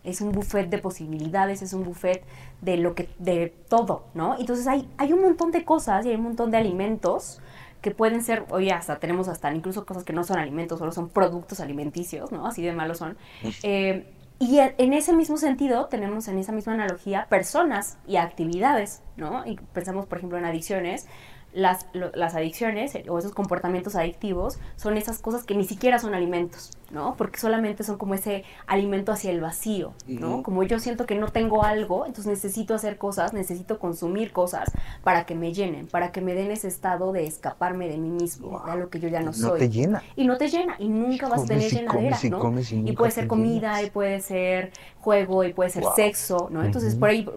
[0.04, 2.24] es un buffet de posibilidades, es un buffet
[2.60, 4.36] de lo que, de todo, ¿no?
[4.38, 7.40] Entonces hay, hay un montón de cosas y hay un montón de alimentos
[7.82, 11.10] que pueden ser, hoy hasta tenemos hasta incluso cosas que no son alimentos, solo son
[11.10, 12.46] productos alimenticios, ¿no?
[12.46, 13.18] Así de malos son.
[13.62, 14.06] Eh,
[14.38, 19.46] y en ese mismo sentido tenemos en esa misma analogía personas y actividades, ¿no?
[19.46, 21.06] Y pensamos, por ejemplo, en adicciones
[21.52, 26.70] las, las adicciones o esos comportamientos adictivos son esas cosas que ni siquiera son alimentos,
[26.90, 27.14] ¿no?
[27.16, 30.42] Porque solamente son como ese alimento hacia el vacío, ¿no?
[30.42, 34.70] Como yo siento que no tengo algo, entonces necesito hacer cosas, necesito consumir cosas
[35.04, 38.62] para que me llenen, para que me den ese estado de escaparme de mí mismo,
[38.64, 39.50] de algo que yo ya no, soy.
[39.50, 40.02] No te llena.
[40.16, 42.60] Y no te llena, y nunca vas a tener llenadera, ¿no?
[42.70, 46.64] y, puede ser comida, y puede ser juego, y puede ser sexo, ¿no?
[46.64, 47.28] Entonces, por ahí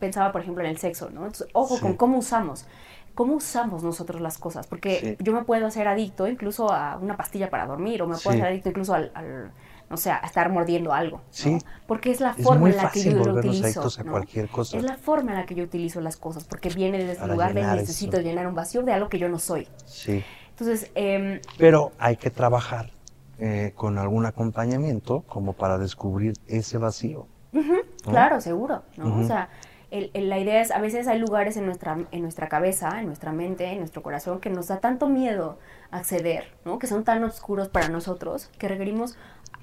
[0.00, 1.26] pensaba, por ejemplo, en el sexo, ¿no?
[1.26, 2.66] Entonces, ojo con cómo usamos
[3.14, 7.50] cómo usamos nosotros las cosas, porque yo me puedo hacer adicto incluso a una pastilla
[7.50, 9.12] para dormir, o me puedo hacer adicto incluso al,
[9.90, 11.58] no sé, a estar mordiendo algo, sí.
[11.86, 13.82] porque es la forma en la que yo lo utilizo.
[13.82, 14.78] A cualquier cosa.
[14.78, 17.54] Es la forma en la que yo utilizo las cosas, porque viene desde ese lugar
[17.54, 19.68] de necesito llenar un vacío de algo que yo no soy.
[19.84, 20.24] Sí.
[20.50, 22.90] Entonces, eh, pero hay que trabajar
[23.38, 27.26] eh, con algún acompañamiento como para descubrir ese vacío.
[28.04, 29.20] Claro, seguro, ¿no?
[29.20, 29.48] O sea,
[29.92, 33.66] la idea es, a veces hay lugares en nuestra, en nuestra cabeza, en nuestra mente,
[33.66, 35.58] en nuestro corazón, que nos da tanto miedo
[35.90, 36.78] acceder, ¿no?
[36.78, 39.16] que son tan oscuros para nosotros, que requerimos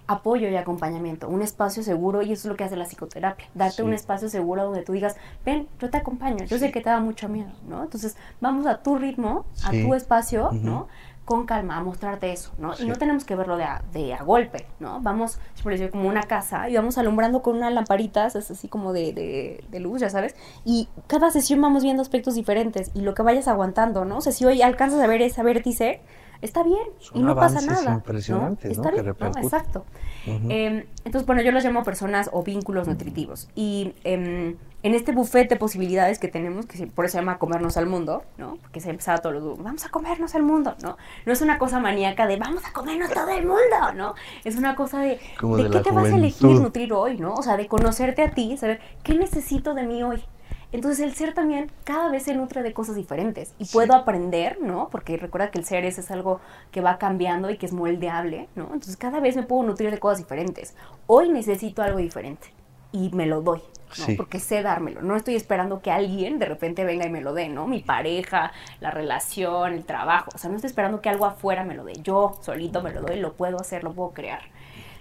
[0.05, 3.83] apoyo y acompañamiento, un espacio seguro, y eso es lo que hace la psicoterapia, darte
[3.83, 5.15] un espacio seguro donde tú digas,
[5.45, 7.83] ven, yo te acompaño, yo sé que te da mucho miedo, ¿no?
[7.83, 10.87] Entonces, vamos a tu ritmo, a tu espacio, ¿no?
[11.29, 12.73] Con calma a mostrarte eso, ¿no?
[12.79, 14.99] Y no tenemos que verlo de a, de a golpe, ¿no?
[14.99, 18.93] Vamos, por decir, como una casa y vamos alumbrando con unas lamparitas, es así como
[18.93, 23.21] de, de, luz, ya sabes, y cada sesión vamos viendo aspectos diferentes y lo que
[23.21, 24.17] vayas aguantando, ¿no?
[24.17, 26.01] O sea, si hoy alcanzas a ver esa vértice,
[26.41, 27.93] está bien y no pasa nada.
[27.93, 28.89] Impresionante, ¿no?
[29.37, 29.85] exacto.
[30.25, 33.49] Em, entonces, bueno, yo los llamo personas o vínculos nutritivos.
[33.53, 37.77] Y em, en este buffet de posibilidades que tenemos, que por eso se llama comernos
[37.77, 38.57] al mundo, ¿no?
[38.61, 40.97] Porque se empezaba todo lo vamos a comernos al mundo, ¿no?
[41.25, 44.15] No es una cosa maníaca de vamos a comernos todo el mundo, ¿no?
[44.43, 47.33] Es una cosa de, de, qué te vas a elegir nutrir hoy, ¿no?
[47.33, 50.23] O sea, de conocerte a ti, saber qué necesito de mí hoy.
[50.71, 54.89] Entonces el ser también cada vez se nutre de cosas diferentes y puedo aprender, ¿no?
[54.89, 58.65] Porque recuerda que el ser es, algo que va cambiando y que es moldeable, ¿no?
[58.65, 60.75] Entonces cada vez me puedo nutrir de cosas diferentes.
[61.07, 62.53] Hoy necesito algo diferente
[62.91, 63.61] y me lo doy,
[63.97, 64.15] ¿no?
[64.15, 65.01] Porque sé dármelo.
[65.01, 67.67] No estoy esperando que alguien de repente venga y me lo dé, ¿no?
[67.67, 70.29] Mi pareja, la relación, el trabajo.
[70.33, 71.93] O sea, no estoy esperando que algo afuera me lo dé.
[72.03, 74.41] Yo solito me lo doy, lo puedo hacer, lo puedo crear.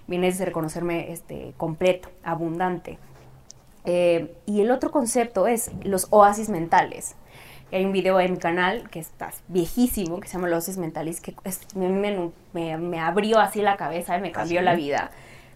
[0.07, 2.97] Viene de reconocerme este, completo, abundante.
[3.85, 7.15] Eh, y el otro concepto es los oasis mentales.
[7.71, 11.21] Hay un video en mi canal que está viejísimo, que se llama Los Oasis Mentales,
[11.21, 11.35] que
[11.75, 15.11] me, abrió así la cabeza y me cambió ¿Ah, la vida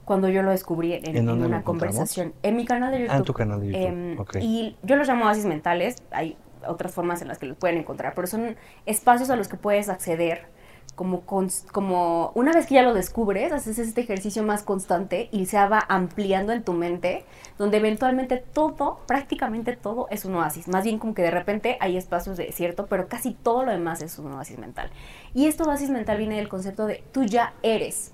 [0.05, 2.33] cuando yo lo descubrí en, una conversación.
[2.43, 3.13] En mi canal de YouTube.
[3.13, 4.35] Ah, en tu canal de YouTube.
[4.35, 6.01] Em, y yo los llamo oasis mentales.
[6.11, 6.37] Hay
[6.67, 9.89] otras formas en las que los pueden encontrar, pero son espacios a los que puedes
[9.89, 10.47] acceder
[10.95, 11.23] como,
[11.71, 15.83] como una vez que ya lo descubres, haces este ejercicio más constante y se va
[15.87, 17.25] ampliando en tu mente,
[17.57, 20.67] donde eventualmente todo, prácticamente todo es un oasis.
[20.67, 24.01] Más bien como que de repente hay espacios de desierto, pero casi todo lo demás
[24.01, 24.91] es un oasis mental.
[25.33, 28.11] Y este oasis mental viene del concepto de tú ya eres.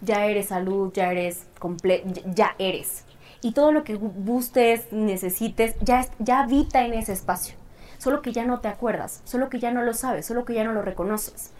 [0.00, 3.04] Ya eres salud, ya eres completo, ya eres.
[3.42, 7.56] Y todo lo que busques, necesites, ya, ya habita en ese espacio.
[7.98, 10.64] Solo que ya no te acuerdas, solo que ya no lo sabes, solo que ya
[10.64, 11.52] no lo reconoces.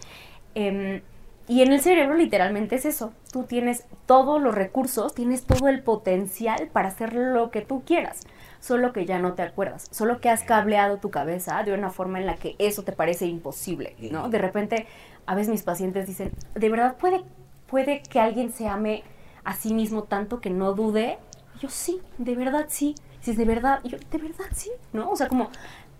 [0.54, 1.02] Em,
[1.48, 3.12] y en el cerebro literalmente es eso.
[3.32, 8.20] Tú tienes todos los recursos, tienes todo el potencial para hacer lo que tú quieras.
[8.58, 9.86] Solo que ya no te acuerdas.
[9.92, 13.26] Solo que has cableado tu cabeza de una forma en la que eso te parece
[13.26, 14.28] imposible, ¿no?
[14.28, 14.86] De repente,
[15.26, 17.22] a veces mis pacientes dicen, ¿de verdad puede,
[17.66, 19.02] puede que alguien se ame
[19.44, 21.18] a sí mismo tanto que no dude?
[21.60, 22.94] yo sí, de verdad sí.
[23.20, 25.10] Si es de verdad, yo, de verdad sí, ¿no?
[25.10, 25.50] O sea, como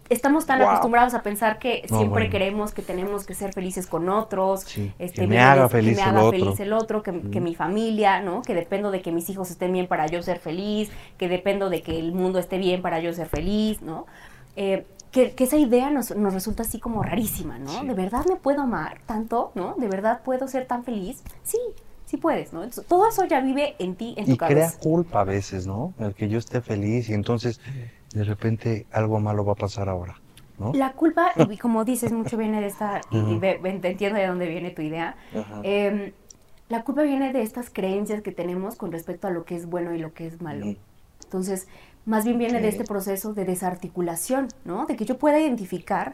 [0.09, 4.65] estamos tan acostumbrados a pensar que siempre queremos que tenemos que ser felices con otros,
[5.01, 8.43] este, que me haga, feliz, que me haga feliz el otro, que, mi familia, ¿no?
[8.43, 11.83] Que dependo de que mis hijos estén bien para yo ser feliz, que dependo de
[11.83, 14.07] que el mundo esté bien para yo ser feliz, ¿no?
[14.55, 14.87] Eh,
[15.25, 17.85] que, esa idea nos, nos, resulta así como rarísima, ¿no?
[17.85, 19.75] ¿De verdad me puedo amar tanto, ¿no?
[19.79, 21.23] ¿De verdad puedo ser tan feliz?
[21.43, 21.59] Sí,
[22.05, 22.69] sí puedes, ¿no?
[22.89, 24.59] todo eso ya vive en ti, en tu cabeza.
[24.59, 25.95] Y crea culpa a veces, ¿no?
[25.99, 27.61] El que yo esté feliz y entonces
[28.13, 30.21] de repente algo malo va a pasar ahora.
[30.59, 30.73] ¿no?
[30.73, 34.81] La culpa, y como dices, mucho viene de esta, y, entiendo de dónde viene tu
[34.81, 35.17] idea,
[35.63, 36.13] em,
[36.69, 39.95] la culpa viene de estas creencias que tenemos con respecto a lo que es bueno
[39.95, 40.75] y lo que es malo.
[41.25, 41.69] Entonces,
[42.07, 44.87] más bien viene de este proceso de desarticulación, ¿no?
[44.87, 46.13] De que yo pueda identificar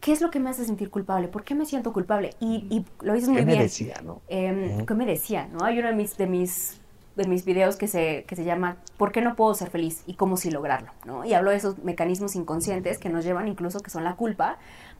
[0.00, 2.34] qué es lo que me hace sentir culpable, por qué me siento culpable.
[2.40, 3.58] Y, lo dices muy ¿Qué bien.
[3.58, 4.22] me decía, no?
[4.28, 5.64] Em, ¿Qué me decía, no?
[5.64, 6.80] Hay uno de mis, de mis
[7.16, 10.02] de mis videos que se, que se llama ¿Por qué no puedo ser feliz?
[10.06, 11.24] y cómo sí lograrlo, ¿no?
[11.24, 14.58] Y hablo de esos mecanismos inconscientes que nos llevan incluso que son la culpa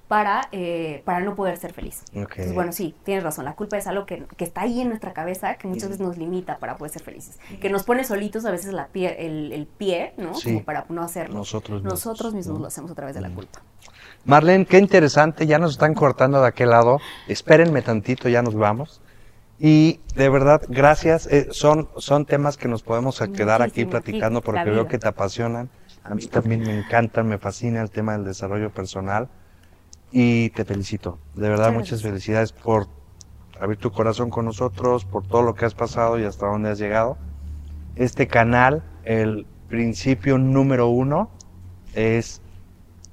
[0.09, 2.05] para, eh, para no poder ser feliz.
[2.13, 5.13] Entonces, bueno, sí, tienes razón, la culpa es algo que, que está ahí en nuestra
[5.13, 8.51] cabeza, que muchas veces nos limita para poder ser felices, que nos pone solitos a
[8.51, 10.35] veces la pie, el, el pie, ¿no?
[10.35, 10.53] Sí.
[10.53, 11.35] Como para no hacerlo.
[11.37, 12.63] Nosotros mismos, Nosotros mismos ¿no?
[12.63, 13.61] lo hacemos a través de la culpa.
[14.25, 16.99] Marlene, qué interesante, ya nos están cortando de aquel lado.
[17.29, 19.01] Espérenme tantito, ya nos vamos.
[19.59, 21.27] Y de verdad, gracias.
[21.29, 25.71] eh, son, son temas que nos podemos quedar aquí platicando porque veo que te apasionan.
[26.05, 29.29] A mí también me encantan, me fascina el tema del desarrollo personal.
[30.11, 31.19] Y te felicito.
[31.35, 32.87] De verdad, Muchas felicidades por
[33.61, 36.79] abrir tu corazón con nosotros, por todo lo que has pasado y hasta dónde has
[36.79, 37.17] llegado.
[37.97, 41.31] Este canal, el principio número uno
[41.95, 42.41] es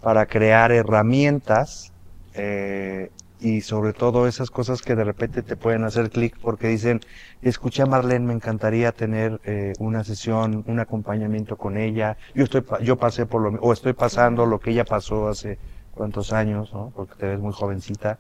[0.02, 1.94] para crear herramientas
[2.34, 7.02] eh, y sobre todo esas cosas que de repente te pueden hacer clic porque dicen,
[7.42, 12.18] escuché a Marlene, me encantaría tener eh, una sesión, un acompañamiento con ella.
[12.36, 15.58] Yo estoy, yo pasé por lo, o estoy pasando lo que ella pasó hace
[15.94, 16.92] cuántos años, ¿no?
[16.96, 18.20] Porque te ves muy jovencita.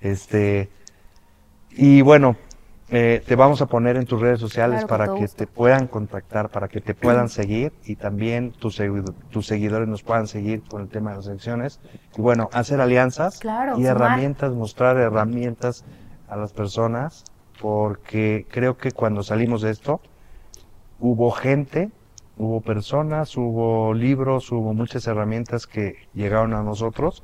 [0.00, 0.70] Este,
[1.70, 2.36] y bueno,
[2.94, 6.50] eh, te vamos a poner en tus redes sociales Claro, para que te puedan contactar,
[6.50, 8.82] para que te puedan seguir y también tus,
[9.30, 11.80] tus seguidores nos puedan seguir con el tema de las elecciones.
[12.16, 15.84] Y bueno, hacer alianzas Claro, y herramientas, mostrar herramientas
[16.28, 17.24] a las personas,
[17.60, 20.00] porque creo que cuando salimos de esto,
[20.98, 21.90] hubo gente,
[22.38, 27.22] hubo personas, hubo libros, hubo muchas herramientas que llegaron a nosotros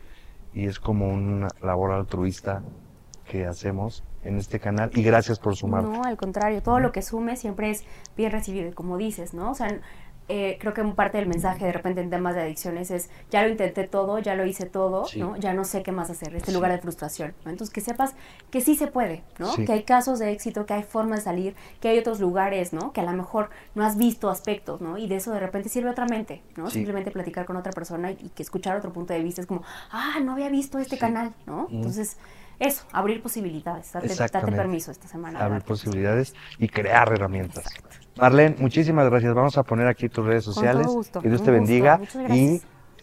[0.52, 2.62] y es como una labor altruista
[3.28, 5.90] que hacemos en este canal y gracias por sumarte.
[5.90, 7.84] No, al contrario, todo lo que sume siempre es
[8.16, 9.50] bien recibido, y como dices, ¿no?
[9.50, 9.80] O sea,
[10.28, 13.48] eh, creo que parte del mensaje de repente en temas de adicciones es, ya lo
[13.48, 15.18] intenté todo, ya lo hice todo, Sí.
[15.20, 15.36] ¿no?
[15.36, 17.50] Ya no sé qué más hacer, este lugar de frustración, ¿no?
[17.50, 18.14] Entonces, que sepas
[18.50, 19.52] que sí se puede, ¿no?
[19.52, 19.64] Sí.
[19.64, 22.92] Que hay casos de éxito, que hay formas de salir, que hay otros lugares, ¿no?
[22.92, 24.98] Que a lo mejor no has visto aspectos, ¿no?
[24.98, 26.68] Y de eso de repente sirve otra mente, ¿no?
[26.70, 29.62] Simplemente platicar con otra persona y, y que escuchar otro punto de vista es como,
[29.90, 31.68] ah, no había visto este canal, ¿no?
[31.70, 32.16] Entonces,
[32.58, 35.38] eso, abrir posibilidades, date, permiso esta semana.
[35.44, 37.64] abrir posibilidades y crear herramientas.
[38.16, 39.32] Marlene, muchísimas gracias.
[39.34, 40.86] Vamos a poner aquí tus redes Con sociales.
[40.86, 42.60] todo gusto, Que Dios te bendiga Muchas y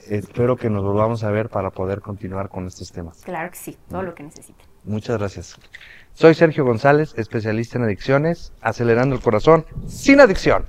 [0.10, 3.22] espero que nos volvamos a ver para poder continuar con estos temas.
[3.24, 4.64] Claro que sí, todo lo que necesite.
[4.84, 5.58] Muchas gracias.
[6.14, 10.66] Soy Sergio González, especialista en adicciones, acelerando el corazón sin adicción.